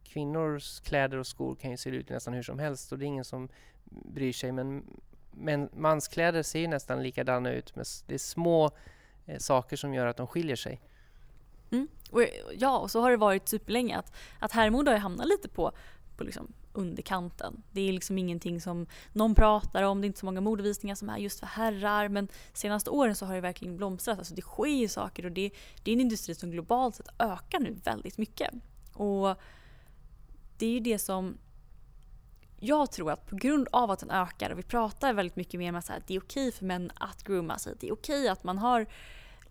Kvinnors 0.05 0.81
kläder 0.81 1.18
och 1.18 1.27
skor 1.27 1.55
kan 1.55 1.70
ju 1.70 1.77
se 1.77 1.90
ut 1.90 2.09
nästan 2.09 2.35
hur 2.35 2.42
som 2.42 2.59
helst 2.59 2.92
och 2.92 2.99
det 2.99 3.05
är 3.05 3.07
ingen 3.07 3.25
som 3.25 3.49
bryr 3.87 4.33
sig. 4.33 4.53
Men, 4.53 4.85
men 5.31 5.68
manskläder 5.73 6.42
ser 6.42 6.61
ju 6.61 6.66
nästan 6.68 7.03
likadana 7.03 7.53
ut. 7.53 7.77
Men 7.77 7.85
det 8.07 8.14
är 8.14 8.18
små 8.18 8.70
eh, 9.27 9.38
saker 9.38 9.77
som 9.77 9.94
gör 9.94 10.07
att 10.07 10.16
de 10.16 10.27
skiljer 10.27 10.57
sig. 10.57 10.81
Mm. 11.70 11.88
Och, 12.14 12.24
ja, 12.59 12.79
och 12.79 12.90
så 12.90 13.00
har 13.00 13.11
det 13.11 13.16
varit 13.16 13.48
superlänge 13.48 13.98
att, 13.98 14.12
att 14.38 14.53
herrmode 14.53 14.90
har 14.90 14.98
hamnat 14.98 15.27
lite 15.29 15.48
på, 15.48 15.72
på 16.16 16.24
liksom 16.24 16.53
underkanten. 16.72 17.62
Det 17.72 17.88
är 17.88 17.92
liksom 17.92 18.18
ingenting 18.18 18.61
som 18.61 18.87
någon 19.12 19.35
pratar 19.35 19.83
om, 19.83 20.00
det 20.00 20.05
är 20.05 20.07
inte 20.07 20.20
så 20.20 20.27
många 20.27 20.40
modevisningar 20.40 20.94
som 20.94 21.09
är 21.09 21.18
just 21.18 21.40
för 21.40 21.46
herrar 21.46 22.09
men 22.09 22.29
senaste 22.53 22.90
åren 22.90 23.14
så 23.14 23.27
har 23.27 23.35
det 23.35 23.40
verkligen 23.40 23.77
blomstrat. 23.77 24.18
Alltså 24.18 24.35
det 24.35 24.42
sker 24.42 24.66
ju 24.66 24.88
saker 24.88 25.24
och 25.24 25.33
det, 25.33 25.50
det 25.83 25.90
är 25.90 25.94
en 25.94 26.00
industri 26.00 26.35
som 26.35 26.50
globalt 26.50 26.94
sett 26.94 27.09
ökar 27.18 27.61
nu 27.61 27.77
väldigt 27.85 28.18
mycket. 28.18 28.50
Och 28.92 29.37
det 30.59 30.66
är 30.66 30.70
ju 30.70 30.81
det 30.81 30.98
som 30.98 31.38
jag 32.61 32.90
tror 32.90 33.11
att 33.11 33.27
på 33.27 33.37
grund 33.37 33.68
av 33.72 33.90
att 33.90 33.98
den 33.98 34.11
ökar 34.11 34.50
och 34.50 34.59
vi 34.59 34.62
pratar 34.62 35.12
väldigt 35.12 35.37
mycket 35.37 35.61
mer 35.61 35.68
om 35.68 35.77
att 35.77 36.07
det 36.07 36.14
är 36.14 36.20
okej 36.20 36.53
för 36.53 36.64
män 36.64 36.90
att 36.94 37.22
grooma 37.24 37.59
sig. 37.59 37.74
Det 37.81 37.88
är 37.88 37.92
okej 37.92 38.29
att 38.29 38.44
man 38.44 38.59
har 38.59 38.87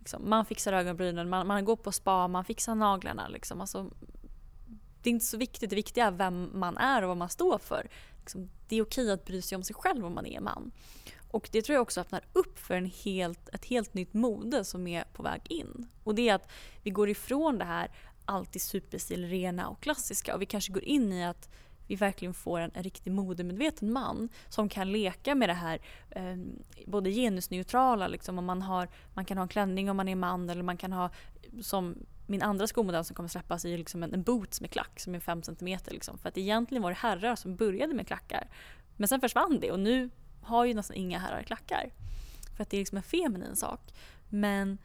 Liksom, 0.04 0.30
man 0.30 0.46
fixar 0.46 0.74
ögonbrynen, 0.74 1.30
man, 1.30 1.48
man 1.48 1.66
går 1.66 1.76
på 1.76 1.92
spa, 1.92 2.28
man 2.28 2.46
fixar 2.46 2.76
naglarna. 2.76 3.28
Liksom. 3.28 3.62
Alltså, 3.62 3.92
det 5.02 5.10
är 5.10 5.12
inte 5.12 5.26
så 5.26 5.38
viktigt. 5.38 5.70
Det 5.70 5.76
viktiga 5.76 6.06
är 6.06 6.12
vem 6.12 6.50
man 6.54 6.78
är 6.78 7.02
och 7.02 7.08
vad 7.08 7.18
man 7.18 7.30
står 7.30 7.58
för. 7.58 7.90
Liksom, 8.20 8.50
det 8.68 8.76
är 8.76 8.82
okej 8.82 9.12
att 9.12 9.26
bry 9.26 9.42
sig 9.42 9.56
om 9.56 9.64
sig 9.64 9.76
själv 9.76 10.06
om 10.06 10.16
man 10.16 10.26
är 10.26 10.40
man. 10.40 10.72
Och 11.32 11.50
det 11.52 11.62
tror 11.62 11.74
jag 11.74 11.82
också 11.82 12.02
öppnar 12.02 12.26
upp 12.34 12.60
för 12.60 12.74
en 12.74 12.86
helt, 12.86 13.50
ett 13.50 13.66
helt 13.66 13.94
nytt 13.94 14.14
mode 14.14 14.66
som 14.66 14.88
är 14.88 15.04
på 15.14 15.24
väg 15.24 15.42
in. 15.50 15.88
Och 16.04 16.16
det 16.16 16.30
är 16.30 16.36
att 16.36 16.52
vi 16.82 16.90
går 16.90 17.10
ifrån 17.10 17.58
det 17.58 17.66
här 17.66 17.92
alltid 18.26 18.62
superstilrena 18.62 19.68
och 19.68 19.82
klassiska 19.82 20.36
och 20.36 20.42
vi 20.42 20.46
kanske 20.46 20.74
går 20.74 20.84
in 20.84 21.14
i 21.14 21.26
att 21.26 21.50
vi 21.88 21.96
verkligen 21.96 22.34
får 22.34 22.60
en, 22.60 22.72
en 22.74 22.84
riktig 22.84 23.12
modemedveten 23.12 23.94
man 23.94 24.30
som 24.50 24.70
kan 24.70 24.92
leka 24.92 25.36
med 25.36 25.50
det 25.50 25.54
här 25.54 25.80
eh, 26.10 26.38
både 26.88 27.12
genusneutrala, 27.12 28.08
liksom, 28.08 28.40
om 28.40 28.46
man, 28.46 28.62
har, 28.62 28.90
man 29.14 29.26
kan 29.26 29.38
ha 29.38 29.44
en 29.44 29.50
klänning 29.50 29.90
om 29.90 29.98
man 29.98 30.08
är 30.08 30.16
man 30.16 30.50
eller 30.50 30.64
man 30.64 30.78
kan 30.78 30.94
ha 30.94 31.10
som 31.62 31.96
min 32.28 32.42
andra 32.42 32.68
skomodell 32.68 33.06
som 33.06 33.16
kommer 33.16 33.30
släppas 33.30 33.66
är 33.66 33.78
liksom 33.78 34.04
en, 34.04 34.14
en 34.14 34.24
boots 34.24 34.62
med 34.62 34.72
klack 34.72 35.00
som 35.00 35.16
är 35.16 35.20
5 35.20 35.44
cm. 35.44 35.80
Liksom. 35.88 36.18
För 36.18 36.30
att 36.30 36.38
egentligen 36.38 36.84
var 36.84 36.90
det 36.90 36.98
herrar 36.98 37.36
som 37.36 37.56
började 37.56 37.94
med 37.94 38.08
klackar. 38.08 38.48
Men 38.98 39.08
sen 39.08 39.22
försvann 39.22 39.60
det 39.60 39.72
och 39.72 39.80
nu 39.80 40.10
har 40.42 40.66
ju 40.66 40.74
nästan 40.74 40.98
inga 40.98 41.20
herrar 41.20 41.44
klackar. 41.44 41.92
För 42.56 42.64
att 42.64 42.70
det 42.70 42.78
är 42.78 42.82
liksom 42.82 42.98
en 42.98 43.04
feminin 43.04 43.56
sak. 43.56 43.94
Men 44.30 44.78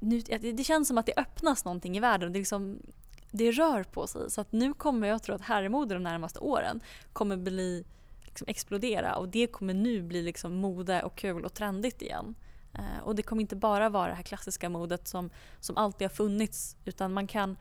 nu, 0.00 0.20
det 0.38 0.64
känns 0.64 0.88
som 0.88 0.98
att 0.98 1.06
det 1.06 1.14
öppnas 1.16 1.64
någonting 1.64 1.96
i 1.96 2.00
världen. 2.00 2.32
Det 2.32 2.36
är 2.36 2.40
liksom, 2.40 2.82
det 3.30 3.50
rör 3.50 3.82
på 3.84 4.06
sig. 4.06 4.30
Så 4.30 4.40
att 4.40 4.52
nu 4.52 4.74
kommer 4.74 5.08
jag 5.08 5.22
tro 5.22 5.34
att 5.34 5.40
herrmode 5.40 5.94
de 5.94 6.02
närmaste 6.02 6.38
åren 6.38 6.80
kommer 7.12 7.36
bli 7.36 7.84
liksom 8.24 8.44
explodera 8.48 9.16
och 9.16 9.28
det 9.28 9.46
kommer 9.46 9.74
nu 9.74 10.02
bli 10.02 10.22
liksom 10.22 10.54
mode 10.54 11.02
och 11.02 11.16
kul 11.16 11.44
och 11.44 11.54
trendigt 11.54 12.02
igen. 12.02 12.34
Eh, 12.74 13.02
och 13.04 13.14
det 13.14 13.22
kommer 13.22 13.42
inte 13.42 13.56
bara 13.56 13.88
vara 13.88 14.08
det 14.08 14.14
här 14.14 14.22
klassiska 14.22 14.68
modet 14.68 15.08
som, 15.08 15.30
som 15.60 15.76
alltid 15.76 16.08
har 16.08 16.14
funnits 16.14 16.76
utan 16.84 17.12
man 17.12 17.26
kan 17.26 17.56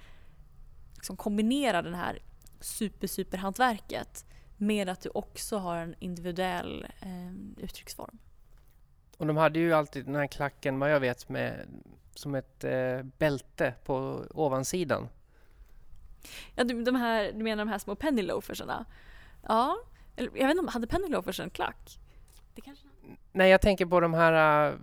liksom 0.95 1.17
kombinera 1.17 1.81
den 1.81 1.93
här 1.93 2.21
super 2.59 3.07
super 3.07 3.37
hantverket 3.37 4.25
med 4.57 4.89
att 4.89 5.01
du 5.01 5.09
också 5.09 5.57
har 5.57 5.77
en 5.77 5.95
individuell 5.99 6.87
eh, 7.01 7.63
uttrycksform. 7.63 8.17
Och 9.17 9.27
de 9.27 9.37
hade 9.37 9.59
ju 9.59 9.73
alltid 9.73 10.05
den 10.05 10.15
här 10.15 10.27
klacken, 10.27 10.79
vad 10.79 10.91
jag 10.91 10.99
vet, 10.99 11.29
med, 11.29 11.67
som 12.15 12.35
ett 12.35 12.63
eh, 12.63 13.01
bälte 13.17 13.73
på 13.85 14.25
ovansidan. 14.29 15.09
Ja, 16.55 16.63
du, 16.63 16.83
de 16.83 16.95
här, 16.95 17.31
du 17.31 17.43
menar 17.43 17.65
de 17.65 17.71
här 17.71 17.79
små 17.79 17.95
penny 17.95 18.21
loafersarna? 18.21 18.85
Ja, 19.47 19.77
eller, 20.15 20.31
jag 20.35 20.47
vet 20.47 20.51
inte 20.51 20.59
om, 20.59 20.67
hade 20.67 20.87
penny 20.87 21.07
loafers 21.07 21.39
en 21.39 21.49
klack? 21.49 21.99
Det 22.55 22.61
kanske... 22.61 22.87
Nej, 23.31 23.51
jag 23.51 23.61
tänker 23.61 23.85
på 23.85 23.99
de 23.99 24.13
här 24.13 24.71
uh, 24.71 24.79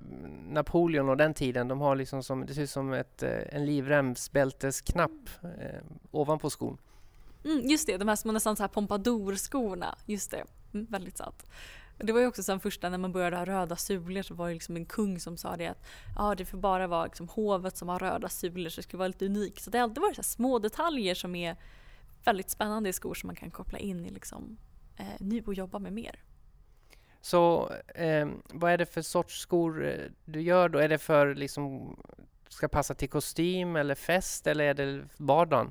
Napoleon 0.48 1.08
och 1.08 1.16
den 1.16 1.34
tiden. 1.34 1.68
De 1.68 1.80
har 1.80 1.96
liksom 1.96 2.22
som, 2.22 2.46
det 2.46 2.54
ser 2.54 2.62
ut 2.62 2.70
som 2.70 2.92
ett, 2.92 3.22
uh, 3.22 3.28
en 3.48 3.66
livremsbältesknapp 3.66 5.10
uh, 5.44 5.50
ovanpå 6.10 6.50
skon. 6.50 6.78
Mm, 7.44 7.60
just 7.60 7.86
det, 7.86 7.96
de 7.96 8.08
här 8.08 8.16
små 8.16 8.32
nästan 8.32 8.56
så 8.56 8.62
här 8.62 8.68
pompadour-skorna. 8.68 9.94
Just 10.06 10.30
det, 10.30 10.44
mm, 10.74 10.86
väldigt 10.90 11.16
sant. 11.16 11.46
Det 11.98 12.12
var 12.12 12.20
ju 12.20 12.26
också 12.26 12.42
sen 12.42 12.60
första 12.60 12.88
när 12.88 12.98
man 12.98 13.12
började 13.12 13.36
ha 13.36 13.44
röda 13.44 13.76
sulor 13.76 14.22
så 14.22 14.34
var 14.34 14.48
det 14.48 14.54
liksom 14.54 14.76
en 14.76 14.86
kung 14.86 15.20
som 15.20 15.36
sa 15.36 15.56
det 15.56 15.66
att 15.66 15.84
ah, 16.16 16.34
det 16.34 16.44
får 16.44 16.58
bara 16.58 16.86
vara 16.86 17.04
liksom 17.04 17.28
hovet 17.28 17.76
som 17.76 17.88
har 17.88 17.98
röda 17.98 18.28
sulor 18.28 18.68
så 18.68 18.76
det 18.76 18.82
skulle 18.82 18.98
vara 18.98 19.08
lite 19.08 19.26
unikt. 19.26 19.62
Så 19.62 19.70
det 19.70 19.78
har 19.78 19.82
alltid 19.82 20.00
varit 20.00 20.16
så 20.16 20.22
små 20.22 20.58
detaljer 20.58 21.14
som 21.14 21.34
är 21.34 21.56
väldigt 22.24 22.50
spännande 22.50 22.88
i 22.88 22.92
skor 22.92 23.14
som 23.14 23.26
man 23.26 23.36
kan 23.36 23.50
koppla 23.50 23.78
in 23.78 24.06
i 24.06 24.10
liksom, 24.10 24.58
eh, 24.96 25.06
nu 25.20 25.42
och 25.46 25.54
jobba 25.54 25.78
med 25.78 25.92
mer. 25.92 26.22
Så 27.20 27.72
eh, 27.94 28.28
vad 28.44 28.72
är 28.72 28.78
det 28.78 28.86
för 28.86 29.02
sorts 29.02 29.40
skor 29.40 29.86
eh, 29.86 30.10
du 30.24 30.40
gör 30.40 30.68
då? 30.68 30.78
Är 30.78 30.88
det 30.88 30.98
för 30.98 31.34
liksom 31.34 31.96
ska 32.48 32.68
passa 32.68 32.94
till 32.94 33.08
kostym 33.08 33.76
eller 33.76 33.94
fest 33.94 34.46
eller 34.46 34.64
är 34.64 34.74
det 34.74 35.08
vardagen? 35.16 35.70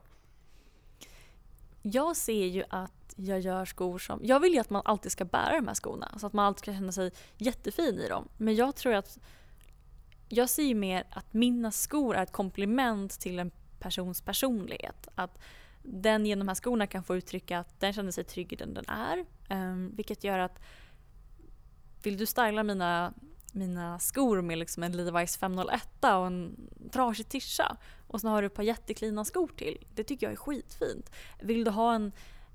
Jag 1.87 2.15
ser 2.15 2.45
ju 2.45 2.63
att 2.69 3.13
jag 3.15 3.39
gör 3.39 3.65
skor 3.65 3.99
som... 3.99 4.19
Jag 4.23 4.39
vill 4.39 4.53
ju 4.53 4.59
att 4.59 4.69
man 4.69 4.81
alltid 4.85 5.11
ska 5.11 5.25
bära 5.25 5.55
de 5.55 5.67
här 5.67 5.75
skorna 5.75 6.17
så 6.17 6.27
att 6.27 6.33
man 6.33 6.45
alltid 6.45 6.59
ska 6.59 6.73
känna 6.73 6.91
sig 6.91 7.11
jättefin 7.37 7.99
i 7.99 8.07
dem. 8.07 8.27
Men 8.37 8.55
jag 8.55 8.75
tror 8.75 8.93
att... 8.93 9.19
Jag 10.29 10.49
ser 10.49 10.63
ju 10.63 10.75
mer 10.75 11.03
att 11.09 11.33
mina 11.33 11.71
skor 11.71 12.15
är 12.15 12.23
ett 12.23 12.31
komplement 12.31 13.19
till 13.19 13.39
en 13.39 13.51
persons 13.79 14.21
personlighet. 14.21 15.07
Att 15.15 15.39
den 15.83 16.25
genom 16.25 16.45
de 16.45 16.49
här 16.49 16.55
skorna 16.55 16.87
kan 16.87 17.03
få 17.03 17.15
uttrycka 17.15 17.59
att 17.59 17.79
den 17.79 17.93
känner 17.93 18.11
sig 18.11 18.23
trygg 18.23 18.53
i 18.53 18.55
den 18.55 18.73
den 18.73 18.85
är. 18.87 19.25
Um, 19.49 19.95
vilket 19.95 20.23
gör 20.23 20.39
att 20.39 20.61
vill 22.03 22.17
du 22.17 22.25
styla 22.25 22.63
mina, 22.63 23.13
mina 23.55 23.99
skor 23.99 24.41
med 24.41 24.57
liksom 24.57 24.83
en 24.83 24.93
Levi's 24.93 25.39
501 25.39 25.87
och 26.01 26.27
en 26.27 26.69
trasig 26.91 27.29
tischa 27.29 27.77
och 28.07 28.21
sen 28.21 28.29
har 28.29 28.41
du 28.41 28.45
ett 28.45 28.53
par 28.53 28.63
jätteklina 28.63 29.25
skor 29.25 29.51
till. 29.55 29.85
Det 29.95 30.03
tycker 30.03 30.25
jag 30.25 30.31
är 30.33 30.37
skitfint. 30.37 31.11
Vill 31.41 31.63
du 31.63 31.71
ha 31.71 31.95
en, 31.95 32.11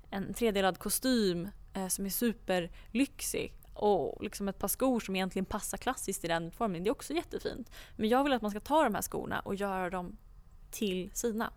en 0.09 0.33
tredelad 0.33 0.79
kostym 0.79 1.49
eh, 1.73 1.87
som 1.87 2.05
är 2.05 2.09
superlyxig 2.09 3.53
och 3.73 4.23
liksom 4.23 4.47
ett 4.47 4.59
par 4.59 4.67
skor 4.67 4.99
som 4.99 5.15
egentligen 5.15 5.45
passar 5.45 5.77
klassiskt 5.77 6.23
i 6.23 6.27
den 6.27 6.47
utformningen. 6.47 6.83
Det 6.83 6.89
är 6.89 6.91
också 6.91 7.13
jättefint. 7.13 7.71
Men 7.95 8.09
jag 8.09 8.23
vill 8.23 8.33
att 8.33 8.41
man 8.41 8.51
ska 8.51 8.59
ta 8.59 8.83
de 8.83 8.95
här 8.95 9.01
skorna 9.01 9.39
och 9.39 9.55
göra 9.55 9.89
dem 9.89 10.17
till 10.71 11.11
sina. 11.13 11.53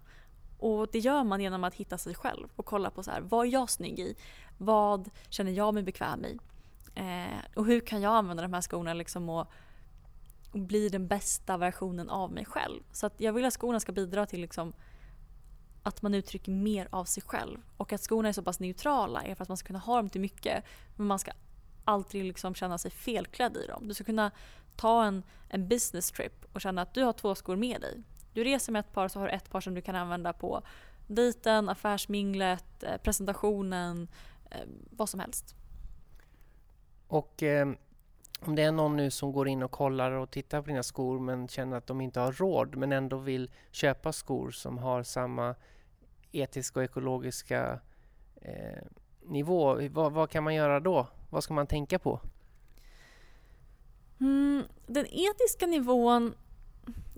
Och 0.59 0.89
det 0.93 0.99
gör 0.99 1.25
man 1.25 1.41
genom 1.41 1.65
att 1.65 1.75
hitta 1.75 1.99
sig 1.99 2.15
själv 2.15 2.49
och 2.57 2.67
kolla 2.67 2.91
på 2.91 3.03
så 3.03 3.11
här, 3.11 3.21
vad 3.21 3.47
är 3.47 3.51
jag 3.51 3.71
snygg 3.71 3.99
i? 3.99 4.17
Vad 4.59 5.11
känner 5.29 5.53
jag 5.53 5.75
mig 5.75 5.83
bekväm 5.83 6.25
i? 6.25 6.39
Eh, 6.95 7.39
och 7.55 7.67
hur 7.67 7.81
kan 7.81 8.01
jag 8.01 8.15
använda 8.15 8.43
de 8.43 8.53
här 8.53 8.61
skorna 8.61 8.95
liksom 8.95 9.29
och, 9.29 9.47
och, 10.53 10.61
bli 10.61 10.89
den 10.89 11.07
bästa 11.07 11.57
versionen 11.57 12.11
av 12.11 12.33
mig 12.33 12.45
själv? 12.45 12.83
Så 12.93 13.07
att 13.07 13.21
jag 13.21 13.33
vill 13.33 13.45
att 13.45 13.53
skorna 13.53 13.81
ska 13.81 13.93
bidra 13.93 14.27
till 14.27 14.41
liksom 14.41 14.73
att 15.83 16.03
man 16.03 16.15
uttrycker 16.15 16.53
mer 16.53 16.89
av 16.91 17.05
sig 17.05 17.23
själv. 17.23 17.59
Och 17.77 17.93
att 17.93 18.01
skorna 18.01 18.29
är 18.29 18.33
så 18.33 18.43
pass 18.43 18.61
neutrala 18.61 19.23
är 19.23 19.35
för 19.35 19.43
att 19.43 19.49
man 19.49 19.57
ska 19.57 19.67
kunna 19.67 19.79
ha 19.79 19.97
dem 19.97 20.09
till 20.09 20.21
mycket. 20.21 20.65
Men 20.97 21.07
man 21.07 21.19
ska 21.19 21.33
aldrig 21.85 22.25
liksom 22.25 22.55
känna 22.55 22.79
sig 22.79 22.91
felklädd 22.91 23.57
i 23.57 23.67
dem. 23.67 23.89
Du 23.89 23.95
ska 23.95 24.05
kunna 24.05 24.31
ta 24.77 25.05
en, 25.05 25.23
en 25.49 25.69
business 25.69 26.11
trip 26.11 26.45
och 26.53 26.61
känna 26.61 26.83
att 26.83 26.95
du 26.95 27.03
har 27.03 27.13
två 27.13 27.35
skor 27.35 27.57
med 27.57 27.81
dig. 27.81 28.03
Du 28.33 28.45
reser 28.45 28.73
med 28.73 28.81
ett 28.81 28.93
par 28.93 29.09
så 29.09 29.19
har 29.19 29.27
du 29.27 29.33
ett 29.33 29.51
par 29.51 29.61
som 29.61 29.75
du 29.75 29.81
kan 29.81 29.97
använda 29.97 30.33
på 30.33 30.63
dejten, 31.07 31.69
affärsminglet, 31.69 32.83
eh, 32.83 32.97
presentationen, 32.97 34.09
eh, 34.51 34.67
vad 34.91 35.09
som 35.09 35.21
helst. 35.21 35.55
Och 37.15 37.43
eh, 37.43 37.69
om 38.41 38.55
det 38.55 38.63
är 38.63 38.73
någon 38.73 38.97
nu 38.97 39.11
som 39.11 39.33
går 39.33 39.49
in 39.49 39.63
och 39.63 39.71
kollar 39.71 40.11
och 40.11 40.31
tittar 40.31 40.63
på 40.63 40.69
dina 40.69 40.83
skor 40.83 41.19
men 41.19 41.49
känner 41.49 41.77
att 41.77 41.87
de 41.87 42.01
inte 42.01 42.21
har 42.21 42.33
råd 42.33 42.77
men 42.77 42.93
ändå 42.93 43.17
vill 43.17 43.51
köpa 43.71 44.13
skor 44.13 44.51
som 44.51 44.79
har 44.79 45.03
samma 45.03 45.55
etiska 46.33 46.81
och 46.81 46.85
ekologiska 46.85 47.81
eh, 48.41 48.83
nivå. 49.23 49.89
Vad, 49.89 50.13
vad, 50.13 50.31
kan 50.31 50.45
man 50.45 50.55
göra 50.55 50.81
då? 50.81 51.07
Vad 51.31 51.45
ska 51.45 51.55
man 51.55 51.67
tänka 51.67 51.99
på? 51.99 52.21
Mm, 54.21 54.63
den 54.87 55.07
etiska 55.07 55.67
nivån 55.67 56.35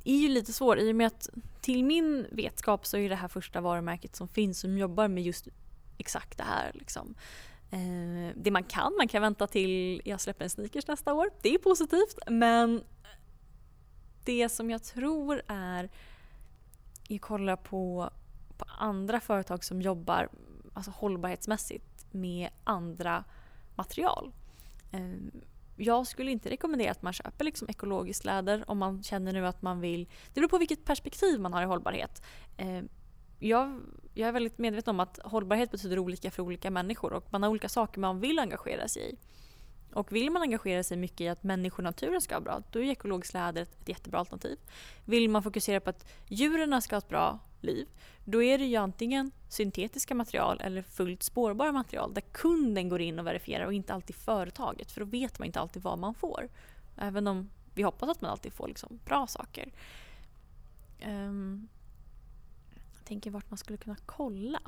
är 0.05 0.17
ju 0.17 0.29
lite 0.29 0.53
svår 0.53 0.79
i 0.79 0.93
och 0.93 0.97
med 0.97 1.07
att 1.07 1.29
till 1.61 1.85
min 1.85 2.27
vetskap 2.33 2.87
så 2.87 2.97
är 2.97 3.09
det 3.09 3.17
här 3.17 3.29
första 3.29 3.61
varumärket 3.61 4.17
som 4.17 4.29
finns 4.29 4.61
som 4.61 4.79
jobbar 4.79 5.09
med 5.09 5.23
just 5.23 5.49
exakt 5.99 6.39
det 6.39 6.45
här. 6.45 6.71
Liksom. 6.75 7.15
Eh, 7.71 8.35
det 8.37 8.51
man 8.51 8.65
kan, 8.65 8.93
man 8.97 9.09
kan 9.09 9.23
vänta 9.23 9.47
till 9.47 10.03
jag 10.05 10.21
släpper 10.21 10.45
en 10.45 10.51
sneakers 10.51 10.87
nästa 10.87 11.15
år. 11.15 11.31
Det 11.43 11.55
är 11.55 11.59
positivt 11.59 12.19
men 12.27 12.85
det 14.25 14.49
som 14.49 14.71
jag 14.71 14.83
tror 14.83 15.43
är 15.47 15.85
att 17.11 17.21
kolla 17.21 17.57
på, 17.57 18.11
på 18.57 18.65
andra 18.79 19.21
företag 19.21 19.65
som 19.65 19.83
jobbar 19.83 20.29
alltså 20.75 20.91
hållbarhetsmässigt 20.91 22.07
med 22.11 22.49
andra 22.65 23.25
material. 23.75 24.33
Eh, 24.93 25.41
jag 25.77 26.07
skulle 26.07 26.31
inte 26.31 26.51
rekommendera 26.51 26.91
att 26.91 27.03
man 27.03 27.13
köper 27.13 27.45
liksom 27.45 27.69
ekologiskt 27.69 28.25
läder 28.25 28.65
om 28.71 28.79
man 28.79 29.03
känner 29.03 29.33
nu 29.33 29.47
att 29.47 29.63
man 29.63 29.81
vill... 29.81 30.05
Det 30.05 30.41
beror 30.41 30.49
på 30.49 30.59
vilket 30.59 30.85
perspektiv 30.85 31.41
man 31.41 31.53
har 31.53 31.63
i 31.63 31.65
hållbarhet. 31.65 32.23
Eh, 32.57 32.83
jag, 33.39 33.81
jag 34.15 34.29
är 34.29 34.33
väldigt 34.33 34.59
medveten 34.59 34.91
om 34.91 35.01
att 35.01 35.19
hållbarhet 35.25 35.71
betyder 35.71 35.99
olika 35.99 36.31
för 36.31 36.43
olika 36.43 36.71
människor 36.71 37.13
och 37.13 37.33
man 37.33 37.43
har 37.43 37.51
olika 37.51 37.69
saker 37.69 38.01
man 38.01 38.21
vill 38.21 38.39
engagera 38.39 38.89
sig 38.89 39.11
i. 39.11 39.17
Och 39.93 40.13
vill 40.13 40.31
man 40.31 40.43
engagera 40.43 40.83
sig 40.83 40.97
mycket 40.97 41.21
i 41.21 41.29
att 41.29 41.43
människor 41.43 41.79
och 41.79 41.85
naturen 41.85 42.21
ska 42.21 42.35
ha 42.35 42.41
bra, 42.41 42.63
då 42.73 42.79
är 42.79 42.85
ekologiskt 42.85 43.35
läder 43.35 43.63
ett 43.63 43.89
jättebra 43.89 44.19
alternativ. 44.19 44.59
Vill 45.05 45.31
man 45.31 45.43
fokusera 45.43 45.81
på 45.81 45.91
att 45.91 46.13
djuren 46.29 46.83
ska 46.83 46.95
ha 46.95 46.99
ett 46.99 47.09
bra 47.09 47.39
liv, 47.61 47.89
då 48.25 48.43
är 48.43 48.59
det 48.59 48.65
ju 48.65 48.77
antingen 48.77 49.31
syntetiska 49.49 50.15
material 50.15 50.61
eller 50.61 50.83
fullt 50.83 51.23
spårbara 51.23 51.73
material 51.73 52.15
där 52.15 52.21
kunden 52.21 52.89
går 52.89 53.01
in 53.01 53.19
och 53.19 53.27
verifierar 53.27 53.67
och 53.67 53.73
inte 53.73 53.95
alltid 53.95 54.17
företaget, 54.17 54.93
för 54.93 55.01
då 55.01 55.07
vet 55.07 55.39
man 55.39 55.47
inte 55.47 55.61
alltid 55.61 55.83
vad 55.83 55.99
man 55.99 56.15
får. 56.15 56.49
Även 56.97 57.27
om 57.27 57.51
vi 57.75 57.83
hoppas 57.83 58.09
att 58.09 58.21
man 58.21 58.31
alltid 58.31 58.53
får 58.53 58.69
liksom 58.69 59.01
bra 59.05 59.27
saker. 59.27 59.73
Um, 61.07 61.69
tänker 63.07 63.31
vart 63.31 63.51
man 63.51 63.59
skulle 63.59 63.79
kunna 63.79 63.97
kolla. 64.07 64.61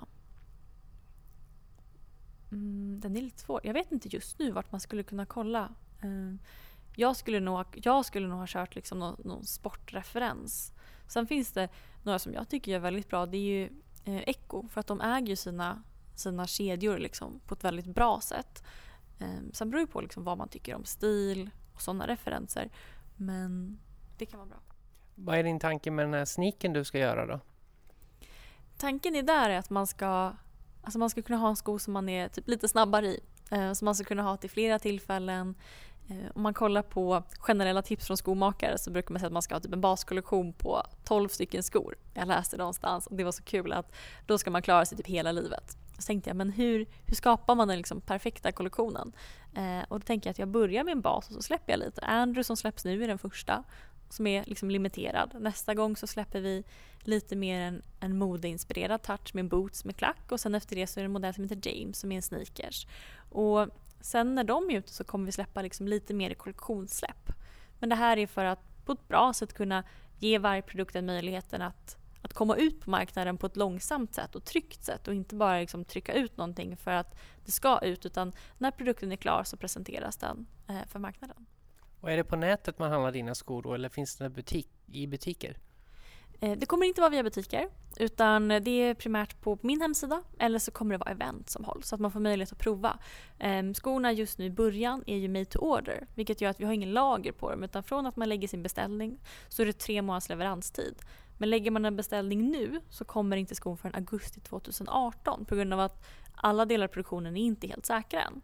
Mm, 2.53 3.01
den 3.01 3.17
är 3.17 3.21
lite 3.21 3.39
svår. 3.39 3.61
Jag 3.65 3.75
vet 3.75 3.93
inte 3.93 4.09
just 4.09 4.39
nu 4.39 4.51
vart 4.51 4.73
man 4.73 4.81
skulle 4.81 5.03
kunna 5.03 5.27
kolla. 5.27 5.75
Uh, 6.05 6.35
jag, 6.97 7.17
skulle 7.17 7.41
nog, 7.41 7.65
jag 7.73 8.05
skulle 8.05 8.29
nog 8.29 8.39
ha 8.39 8.47
kört 8.47 8.75
liksom 8.75 8.99
någon, 8.99 9.17
någon, 9.25 9.45
sportreferens. 9.45 10.73
Sen 11.07 11.27
finns 11.27 11.53
det 11.53 11.69
några 12.03 12.19
som 12.19 12.33
jag 12.33 12.49
tycker 12.49 12.75
är 12.75 12.79
väldigt 12.79 13.09
bra. 13.09 13.27
Det 13.27 13.37
är 13.37 13.43
ju 13.43 13.65
eh, 14.05 14.29
Echo 14.29 14.69
för 14.69 14.81
att 14.81 14.87
de 14.87 15.01
äger 15.01 15.37
sina, 15.37 15.83
sina 16.15 16.47
kedjor 16.47 16.99
liksom 16.99 17.41
på 17.47 17.55
ett 17.55 17.65
väldigt 17.65 17.87
bra 17.87 18.21
sätt. 18.21 18.65
Eh, 19.19 19.41
sen 19.53 19.71
beror 19.71 19.81
det 19.81 19.87
på 19.87 20.01
liksom 20.01 20.25
vad 20.25 20.39
man 20.39 20.49
tycker 20.49 20.75
om 20.75 20.85
stil 20.85 21.51
och 21.75 21.83
sådana 21.83 22.07
referenser. 22.07 22.71
Men 23.17 23.81
det 24.19 24.27
kan 24.27 24.39
vara 24.39 24.49
bra. 24.49 24.61
Vad 25.15 25.39
är 25.39 25.43
din 25.43 25.61
tanke 25.61 25.91
med 25.91 26.05
den 26.05 26.15
här 26.15 26.25
sniken 26.25 26.73
du 26.73 26.85
ska 26.85 26.99
göra 26.99 27.27
då? 27.27 27.41
Tanken 28.79 29.17
är 29.17 29.23
där 29.23 29.51
är 29.51 29.59
att 29.59 29.71
man 29.71 29.87
ska, 29.87 30.33
alltså 30.83 30.99
man 30.99 31.11
ska 31.11 31.23
kunna 31.23 31.39
ha 31.39 31.49
en 31.49 31.57
sko 31.57 31.79
som 31.79 31.93
man 31.93 32.09
är 32.09 32.29
typ 32.29 32.49
lite 32.49 32.69
snabbare 32.69 33.07
i. 33.07 33.21
Eh, 33.51 33.73
som 33.73 33.85
man 33.85 33.95
ska 33.95 34.05
kunna 34.05 34.23
ha 34.23 34.37
till 34.37 34.51
flera 34.51 34.79
tillfällen. 34.79 35.55
Eh, 36.09 36.31
om 36.35 36.43
man 36.43 36.55
kollar 36.55 36.83
på 36.83 37.23
generella 37.39 37.83
tips 37.83 38.07
från 38.07 38.17
skomakare 38.17 38.79
så 38.79 38.91
brukar 38.91 39.13
man 39.13 39.21
säga 39.21 39.27
att 39.27 39.33
man 39.33 39.43
ska 39.43 39.55
ha 39.55 39.61
typ 39.61 39.73
en 39.73 39.81
baskollektion 39.81 40.53
på 40.53 40.83
12 41.05 41.29
stycken 41.29 41.63
skor. 41.63 41.95
Jag 42.15 42.29
läste 42.29 42.57
det 42.57 42.59
någonstans 42.59 43.07
och 43.07 43.17
det 43.17 43.25
var 43.25 43.33
så 43.33 43.43
kul 43.43 43.73
att 43.73 43.95
då 44.27 44.39
ska 44.39 44.51
man 44.51 44.63
klara 44.63 44.85
sig 44.85 44.99
typ 44.99 45.07
hela 45.07 45.33
livet. 45.33 45.77
Så 45.99 46.07
tänkte 46.07 46.31
jag, 46.31 46.37
men 46.37 46.51
hur, 46.51 46.87
hur 47.07 47.15
skapar 47.15 47.55
man 47.55 47.69
den 47.69 47.77
liksom 47.77 48.01
perfekta 48.01 48.53
kollektionen? 48.53 49.13
Eh, 49.55 49.85
och 49.89 50.01
då 50.01 50.05
tänker 50.05 50.29
jag 50.29 50.33
att 50.33 50.39
jag 50.39 50.49
börjar 50.49 50.85
med 50.85 50.93
en 50.93 51.01
bas 51.01 51.29
och 51.29 51.35
så 51.35 51.43
släpper 51.43 51.73
jag 51.73 51.79
lite. 51.79 52.01
Andrew 52.01 52.45
som 52.45 52.57
släpps 52.57 52.85
nu 52.85 53.05
är 53.05 53.09
den 53.09 53.19
första 53.19 53.65
som 54.09 54.27
är 54.27 54.45
liksom 54.45 54.71
limiterad. 54.71 55.35
Nästa 55.41 55.75
gång 55.75 55.97
så 55.97 56.07
släpper 56.07 56.41
vi 56.41 56.65
lite 57.01 57.37
mer 57.37 57.61
en, 57.61 57.83
en 58.01 58.19
modeinspirerad 58.19 59.03
touch 59.03 59.35
med 59.35 59.43
en 59.43 59.49
boots 59.49 59.85
med 59.85 59.97
klack 59.97 60.33
och 60.33 60.41
sen 60.41 60.55
efter 60.55 60.77
det 60.77 60.87
så 60.87 61.01
är 61.01 61.03
det 61.03 61.07
en 61.07 61.13
modell 61.13 61.35
som 61.35 61.45
heter 61.45 61.69
James 61.69 61.99
som 61.99 62.13
är 62.13 62.17
en 62.17 62.23
sneakers. 62.23 62.87
Och 63.31 63.69
sen 64.01 64.35
när 64.35 64.45
de 64.45 64.71
är 64.71 64.79
ute 64.79 64.93
så 64.93 65.05
kommer 65.05 65.27
vi 65.27 65.33
släppa 65.33 65.63
liksom 65.63 65.89
lite 65.89 66.15
mer 66.15 66.31
i 66.31 66.35
kollektionssläpp. 66.35 67.33
Men 67.79 67.89
det 67.89 67.97
här 67.97 68.17
är 68.17 68.27
för 68.27 68.45
att 68.45 68.85
på 68.85 68.93
ett 68.93 69.09
bra 69.09 69.33
sätt 69.33 69.53
kunna 69.53 69.85
ge 70.19 70.39
varje 70.39 70.63
produkt 70.63 70.93
den 70.93 71.07
möjligheten 71.07 71.63
att, 71.63 71.97
att 72.23 72.33
komma 72.33 72.57
ut 72.57 72.81
på 72.81 72.91
marknaden 72.91 73.39
på 73.39 73.47
ett 73.47 73.57
långsamt 73.57 74.15
sätt 74.15 74.35
och 74.35 74.45
tryggt 74.45 74.85
sätt 74.85 75.09
och 75.09 75.15
inte 75.15 75.35
bara 75.35 75.61
liksom 75.61 75.85
trycka 75.85 76.13
ut 76.13 76.37
någonting 76.37 76.77
för 76.77 76.91
att 76.91 77.19
det 77.45 77.53
ska 77.53 77.79
ut 77.79 78.07
utan 78.07 78.33
när 78.59 78.71
produkten 78.71 79.13
är 79.13 79.17
klar 79.17 79.45
så 79.45 79.57
presenteras 79.57 80.17
den 80.17 80.47
eh, 80.69 80.87
för 80.87 80.99
marknaden. 80.99 81.47
Och 82.01 82.11
är 82.11 82.17
det 82.17 82.25
på 82.25 82.37
nätet 82.37 82.79
man 82.79 82.91
handlar 82.91 83.13
dina 83.13 83.35
skor 83.35 83.63
då 83.63 83.75
eller 83.75 83.89
finns 83.89 84.17
det 84.17 84.31
butik, 84.31 84.69
i 84.87 85.07
butiker? 85.07 85.57
Eh, 86.41 86.59
det 86.59 86.67
kommer 86.67 86.87
inte 86.87 87.01
vara 87.01 87.11
via 87.11 87.23
butiker 87.23 87.69
utan 87.97 88.49
det 88.49 88.71
är 88.71 88.95
primärt 88.95 89.41
på 89.41 89.59
min 89.63 89.81
hemsida 89.81 90.23
eller 90.39 90.59
så 90.59 90.71
kommer 90.71 90.95
det 90.95 90.99
vara 90.99 91.11
event 91.11 91.51
som 91.51 91.65
hålls 91.65 91.89
så 91.89 91.95
att 91.95 92.01
man 92.01 92.11
får 92.11 92.21
möjlighet 92.21 92.53
att 92.53 92.59
prova. 92.59 92.99
Ehm, 93.39 93.75
skorna 93.75 94.13
just 94.13 94.39
nu 94.39 94.45
i 94.45 94.51
början 94.51 95.05
är 95.07 95.17
ju 95.17 95.29
made 95.29 95.45
to 95.45 95.59
order 95.59 96.07
vilket 96.15 96.41
gör 96.41 96.51
att 96.51 96.61
vi 96.61 96.65
har 96.65 96.73
ingen 96.73 96.93
lager 96.93 97.33
på 97.33 97.51
dem 97.51 97.65
utan 97.65 97.83
från 97.83 98.07
att 98.07 98.17
man 98.17 98.29
lägger 98.29 98.49
sin 98.49 98.63
beställning 98.63 99.21
så 99.49 99.63
är 99.63 99.67
det 99.67 99.73
tre 99.73 100.03
månaders 100.03 100.29
leveranstid. 100.29 100.95
Men 101.39 101.51
lägger 101.51 101.71
man 101.71 101.85
en 101.85 101.97
beställning 101.97 102.51
nu 102.51 102.81
så 102.91 103.05
kommer 103.05 103.37
inte 103.37 103.55
skon 103.55 103.79
förrän 103.79 103.95
augusti 103.95 104.41
2018 104.41 105.45
på 105.45 105.55
grund 105.55 105.73
av 105.73 105.81
att 105.81 106.05
alla 106.35 106.65
delar 106.65 106.85
av 106.85 106.89
produktionen 106.89 107.37
är 107.37 107.43
inte 107.43 107.67
helt 107.67 107.87
säkra 107.87 108.23
än. 108.23 108.41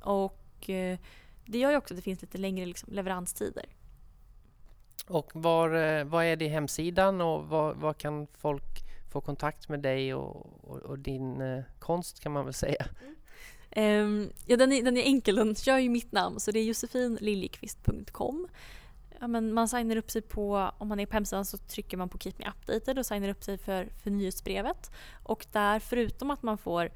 Och 0.00 0.70
eh, 0.70 0.98
det 1.46 1.58
gör 1.58 1.70
ju 1.70 1.76
också 1.76 1.94
att 1.94 1.98
det 1.98 2.02
finns 2.02 2.22
lite 2.22 2.38
längre 2.38 2.66
liksom, 2.66 2.92
leveranstider. 2.92 3.64
Och 5.06 5.30
var, 5.34 5.74
eh, 5.74 6.04
vad 6.04 6.24
är 6.24 6.36
det 6.36 6.48
hemsidan 6.48 7.20
och 7.20 7.44
var, 7.48 7.74
var, 7.74 7.92
kan 7.92 8.26
folk 8.26 8.84
få 9.12 9.20
kontakt 9.20 9.68
med 9.68 9.80
dig 9.80 10.14
och, 10.14 10.46
och, 10.70 10.76
och 10.76 10.98
din 10.98 11.40
eh, 11.40 11.62
konst 11.78 12.20
kan 12.20 12.32
man 12.32 12.44
väl 12.44 12.54
säga? 12.54 12.86
Um, 13.76 14.30
ja, 14.46 14.56
den 14.56 14.72
är, 14.72 14.82
den 14.82 14.96
är 14.96 15.02
enkel, 15.02 15.36
den 15.36 15.54
kör 15.54 15.78
ju 15.78 15.88
mitt 15.88 16.12
namn 16.12 16.40
så 16.40 16.50
det 16.50 16.58
är 16.58 16.64
josefinliljekvist.com. 16.64 18.48
Ja, 19.20 19.28
men 19.28 19.52
man 19.52 19.68
signar 19.68 19.96
upp 19.96 20.10
sig 20.10 20.22
på, 20.22 20.70
om 20.78 20.88
man 20.88 21.00
är 21.00 21.06
på 21.06 21.12
hemsidan 21.12 21.44
så 21.44 21.58
trycker 21.58 21.96
man 21.96 22.08
på 22.08 22.18
Keep 22.18 22.32
Me 22.38 22.48
Updated 22.48 22.98
och 22.98 23.06
signar 23.06 23.28
upp 23.28 23.44
sig 23.44 23.58
för, 23.58 23.88
för 24.02 24.10
nyhetsbrevet. 24.10 24.90
Och 25.22 25.46
där, 25.52 25.78
förutom 25.78 26.30
att 26.30 26.42
man 26.42 26.58
får 26.58 26.90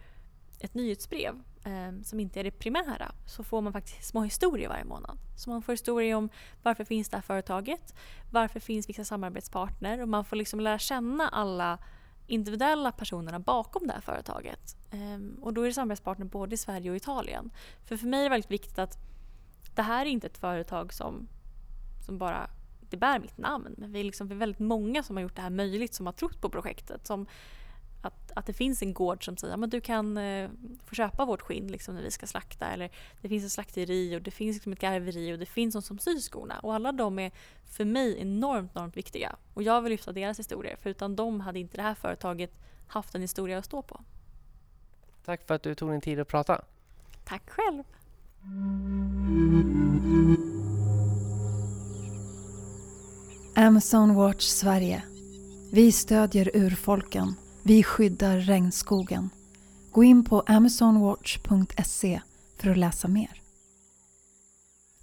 ett 0.61 0.75
nyhetsbrev 0.75 1.43
Ehm, 1.69 2.05
som 2.05 2.21
inte 2.21 2.41
är 2.41 2.45
det 2.45 2.51
primära 2.51 3.13
så 3.27 3.45
får 3.45 3.61
man 3.61 3.73
faktiskt 3.73 4.09
små 4.09 4.23
historier 4.23 4.69
varje 4.69 4.85
månad. 4.85 5.19
Så 5.37 5.51
man 5.51 5.63
får 5.63 5.73
historier 5.73 6.15
om 6.15 6.29
varför 6.63 6.85
finns 6.85 7.09
det 7.09 7.17
här 7.17 7.23
företaget, 7.23 7.95
varför 8.31 8.61
finns 8.61 8.89
vissa 8.89 9.05
samarbetspartner 9.05 10.03
och 10.03 10.09
man 10.09 10.25
får 10.25 10.37
liksom 10.37 10.61
lära 10.61 10.79
känna 10.79 11.29
alla 11.29 11.79
individuella 12.27 12.93
personerna 12.93 13.39
bakom 13.39 13.87
det 13.87 13.93
här 13.93 14.01
företaget. 14.01 14.77
Ehm, 14.91 15.39
och 15.43 15.55
då 15.55 15.63
är 15.63 15.67
det 15.67 15.73
samarbetspartner 15.73 16.27
både 16.27 16.55
i 16.55 16.57
Sverige 16.57 16.91
och 16.91 16.97
Italien. 16.97 17.51
För 17.85 17.97
för 17.97 18.07
mig 18.07 18.21
är 18.21 18.25
det 18.25 18.31
väldigt 18.31 18.51
viktigt 18.51 18.79
att 18.79 18.99
det 19.75 19.83
här 19.83 20.07
är 20.07 20.11
inte 20.11 20.27
ett 20.27 20.39
företag 20.39 20.93
som, 20.93 21.29
som 22.07 22.19
bara 22.19 22.51
det 22.81 22.97
bär 22.97 23.19
mitt 23.19 23.39
namn. 23.39 23.75
Men 23.79 23.93
vi 23.93 24.01
är, 24.01 24.05
liksom, 24.05 24.29
vi 24.29 24.35
är 24.35 24.39
väldigt 24.39 24.61
många 24.61 25.03
som 25.03 25.17
har 25.17 25.23
gjort 25.23 25.37
det 25.37 25.43
här 25.43 25.51
möjligt, 25.51 25.95
som 25.95 26.07
har 26.07 26.13
trott 26.13 26.41
på 26.41 26.51
projektet. 26.51 27.07
Som 27.07 27.27
att, 28.03 28.33
att 28.35 28.47
det 28.47 28.53
finns 28.53 28.83
en 28.83 28.95
gård 28.95 29.25
som 29.25 29.37
säger 29.37 29.65
att 29.65 29.71
du 29.71 29.81
kan 29.81 30.17
eh, 30.17 30.51
få 30.85 30.95
köpa 30.95 31.25
vårt 31.25 31.43
skinn 31.43 31.67
liksom, 31.67 31.95
när 31.95 32.03
vi 32.03 32.11
ska 32.11 32.27
slakta. 32.27 32.67
Eller 32.67 32.91
det 33.21 33.29
finns 33.29 33.45
ett 33.45 33.53
slakteri 33.53 34.17
och 34.17 34.23
det 34.23 34.31
finns 34.31 34.57
liksom 34.57 34.73
ett 34.73 34.81
garveri 34.81 35.33
och 35.35 35.39
det 35.39 35.47
finns 35.47 35.75
någon 35.75 35.83
som 35.83 35.99
syr 35.99 36.21
skorna. 36.21 36.59
Och 36.59 36.75
alla 36.75 36.93
de 36.93 37.19
är 37.19 37.33
för 37.65 37.85
mig 37.85 38.21
enormt, 38.21 38.77
enormt 38.77 38.97
viktiga. 38.97 39.37
Och 39.55 39.63
jag 39.63 39.83
vill 39.83 39.91
lyfta 39.91 40.13
deras 40.13 40.39
historier 40.39 40.77
för 40.77 40.91
utan 40.91 41.17
dem 41.17 41.41
hade 41.41 41.59
inte 41.59 41.77
det 41.77 41.83
här 41.83 41.95
företaget 41.95 42.51
haft 42.87 43.15
en 43.15 43.21
historia 43.21 43.59
att 43.59 43.65
stå 43.65 43.83
på. 43.83 44.01
Tack 45.25 45.47
för 45.47 45.55
att 45.55 45.63
du 45.63 45.75
tog 45.75 45.91
din 45.91 46.01
tid 46.01 46.21
att 46.21 46.29
prata. 46.29 46.65
Tack 47.25 47.51
själv. 47.51 47.83
Amazon 53.57 54.15
Watch 54.15 54.45
Sverige. 54.45 55.03
Vi 55.73 55.93
stödjer 55.93 56.51
urfolken 56.55 57.35
vi 57.69 57.83
skyddar 57.83 58.39
regnskogen. 58.39 59.31
Gå 59.93 60.05
in 60.05 60.25
på 60.25 60.41
amazonwatch.se 60.41 62.21
för 62.57 62.71
att 62.71 62.77
läsa 62.77 63.09
mer. 63.09 63.43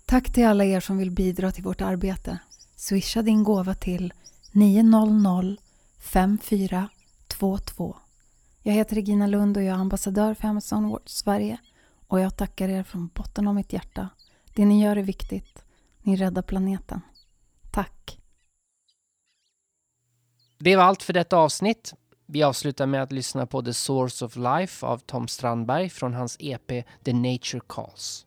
Tack 0.05 0.33
till 0.33 0.45
alla 0.45 0.65
er 0.65 0.79
som 0.79 0.97
vill 0.97 1.11
bidra 1.11 1.51
till 1.51 1.63
vårt 1.63 1.81
arbete. 1.81 2.39
Swisha 2.75 3.21
din 3.21 3.43
gåva 3.43 3.73
till 3.75 4.13
900 4.51 5.57
5422. 5.99 7.95
Jag 8.61 8.73
heter 8.73 8.95
Regina 8.95 9.27
Lund 9.27 9.57
och 9.57 9.63
jag 9.63 9.75
är 9.75 9.79
ambassadör 9.79 10.33
för 10.33 10.47
Amazon 10.47 10.89
Watch 10.89 11.11
Sverige 11.11 11.57
och 12.07 12.19
jag 12.19 12.37
tackar 12.37 12.69
er 12.69 12.83
från 12.83 13.07
botten 13.07 13.47
av 13.47 13.55
mitt 13.55 13.73
hjärta. 13.73 14.09
Det 14.53 14.65
ni 14.65 14.83
gör 14.83 14.95
är 14.95 15.03
viktigt. 15.03 15.63
Ni 16.01 16.15
räddar 16.15 16.41
planeten. 16.41 17.01
Tack! 17.71 18.19
Det 20.57 20.75
var 20.75 20.83
allt 20.83 21.03
för 21.03 21.13
detta 21.13 21.37
avsnitt. 21.37 21.93
Vi 22.27 22.43
avslutar 22.43 22.85
med 22.85 23.03
att 23.03 23.11
lyssna 23.11 23.45
på 23.45 23.61
The 23.61 23.73
Source 23.73 24.25
of 24.25 24.35
Life 24.35 24.85
av 24.85 24.97
Tom 24.97 25.27
Strandberg 25.27 25.89
från 25.89 26.13
hans 26.13 26.37
EP 26.39 26.85
The 27.03 27.13
Nature 27.13 27.61
Calls. 27.67 28.25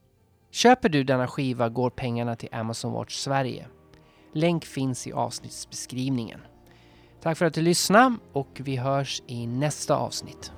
Köper 0.50 0.88
du 0.88 1.04
denna 1.04 1.26
skiva 1.26 1.68
går 1.68 1.90
pengarna 1.90 2.36
till 2.36 2.48
Amazon 2.52 2.92
Watch 2.92 3.16
Sverige. 3.16 3.66
Länk 4.34 4.64
finns 4.64 5.06
i 5.06 5.12
avsnittsbeskrivningen. 5.12 6.40
Tack 7.22 7.38
för 7.38 7.46
att 7.46 7.54
du 7.54 7.62
lyssnade 7.62 8.16
och 8.32 8.60
vi 8.64 8.76
hörs 8.76 9.22
i 9.26 9.46
nästa 9.46 9.96
avsnitt. 9.96 10.52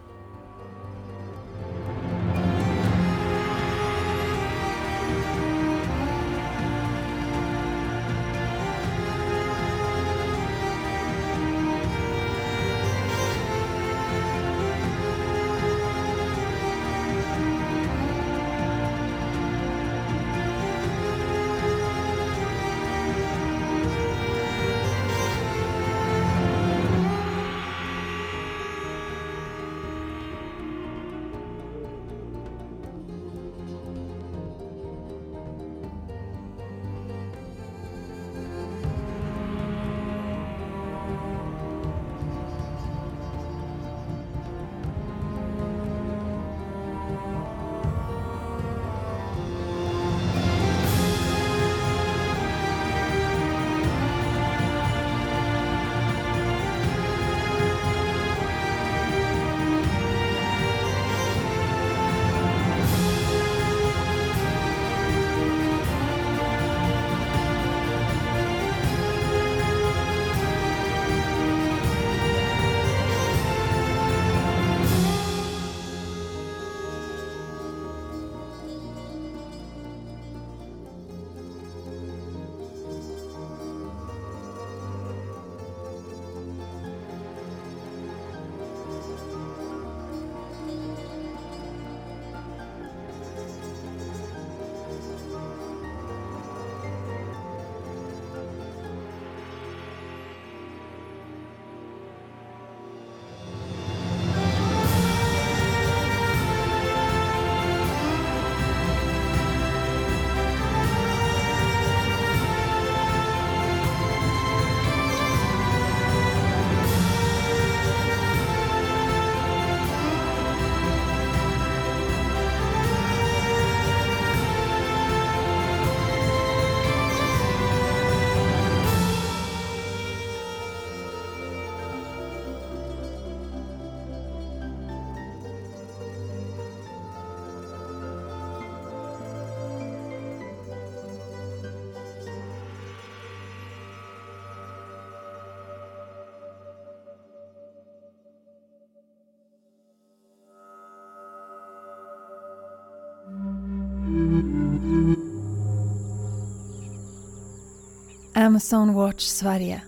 Amazon 158.40 158.94
Watch 158.94 159.24
Sverige. 159.26 159.82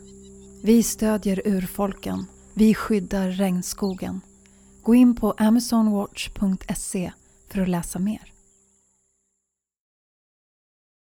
Vi 0.63 0.83
stödjer 0.83 1.43
urfolken. 1.45 2.27
Vi 2.55 2.75
skyddar 2.75 3.29
regnskogen. 3.29 4.21
Gå 4.83 4.95
in 4.95 5.17
på 5.17 5.35
amazonwatch.se 5.39 7.13
för 7.49 7.61
att 7.61 7.69
läsa 7.69 7.99
mer. 7.99 8.32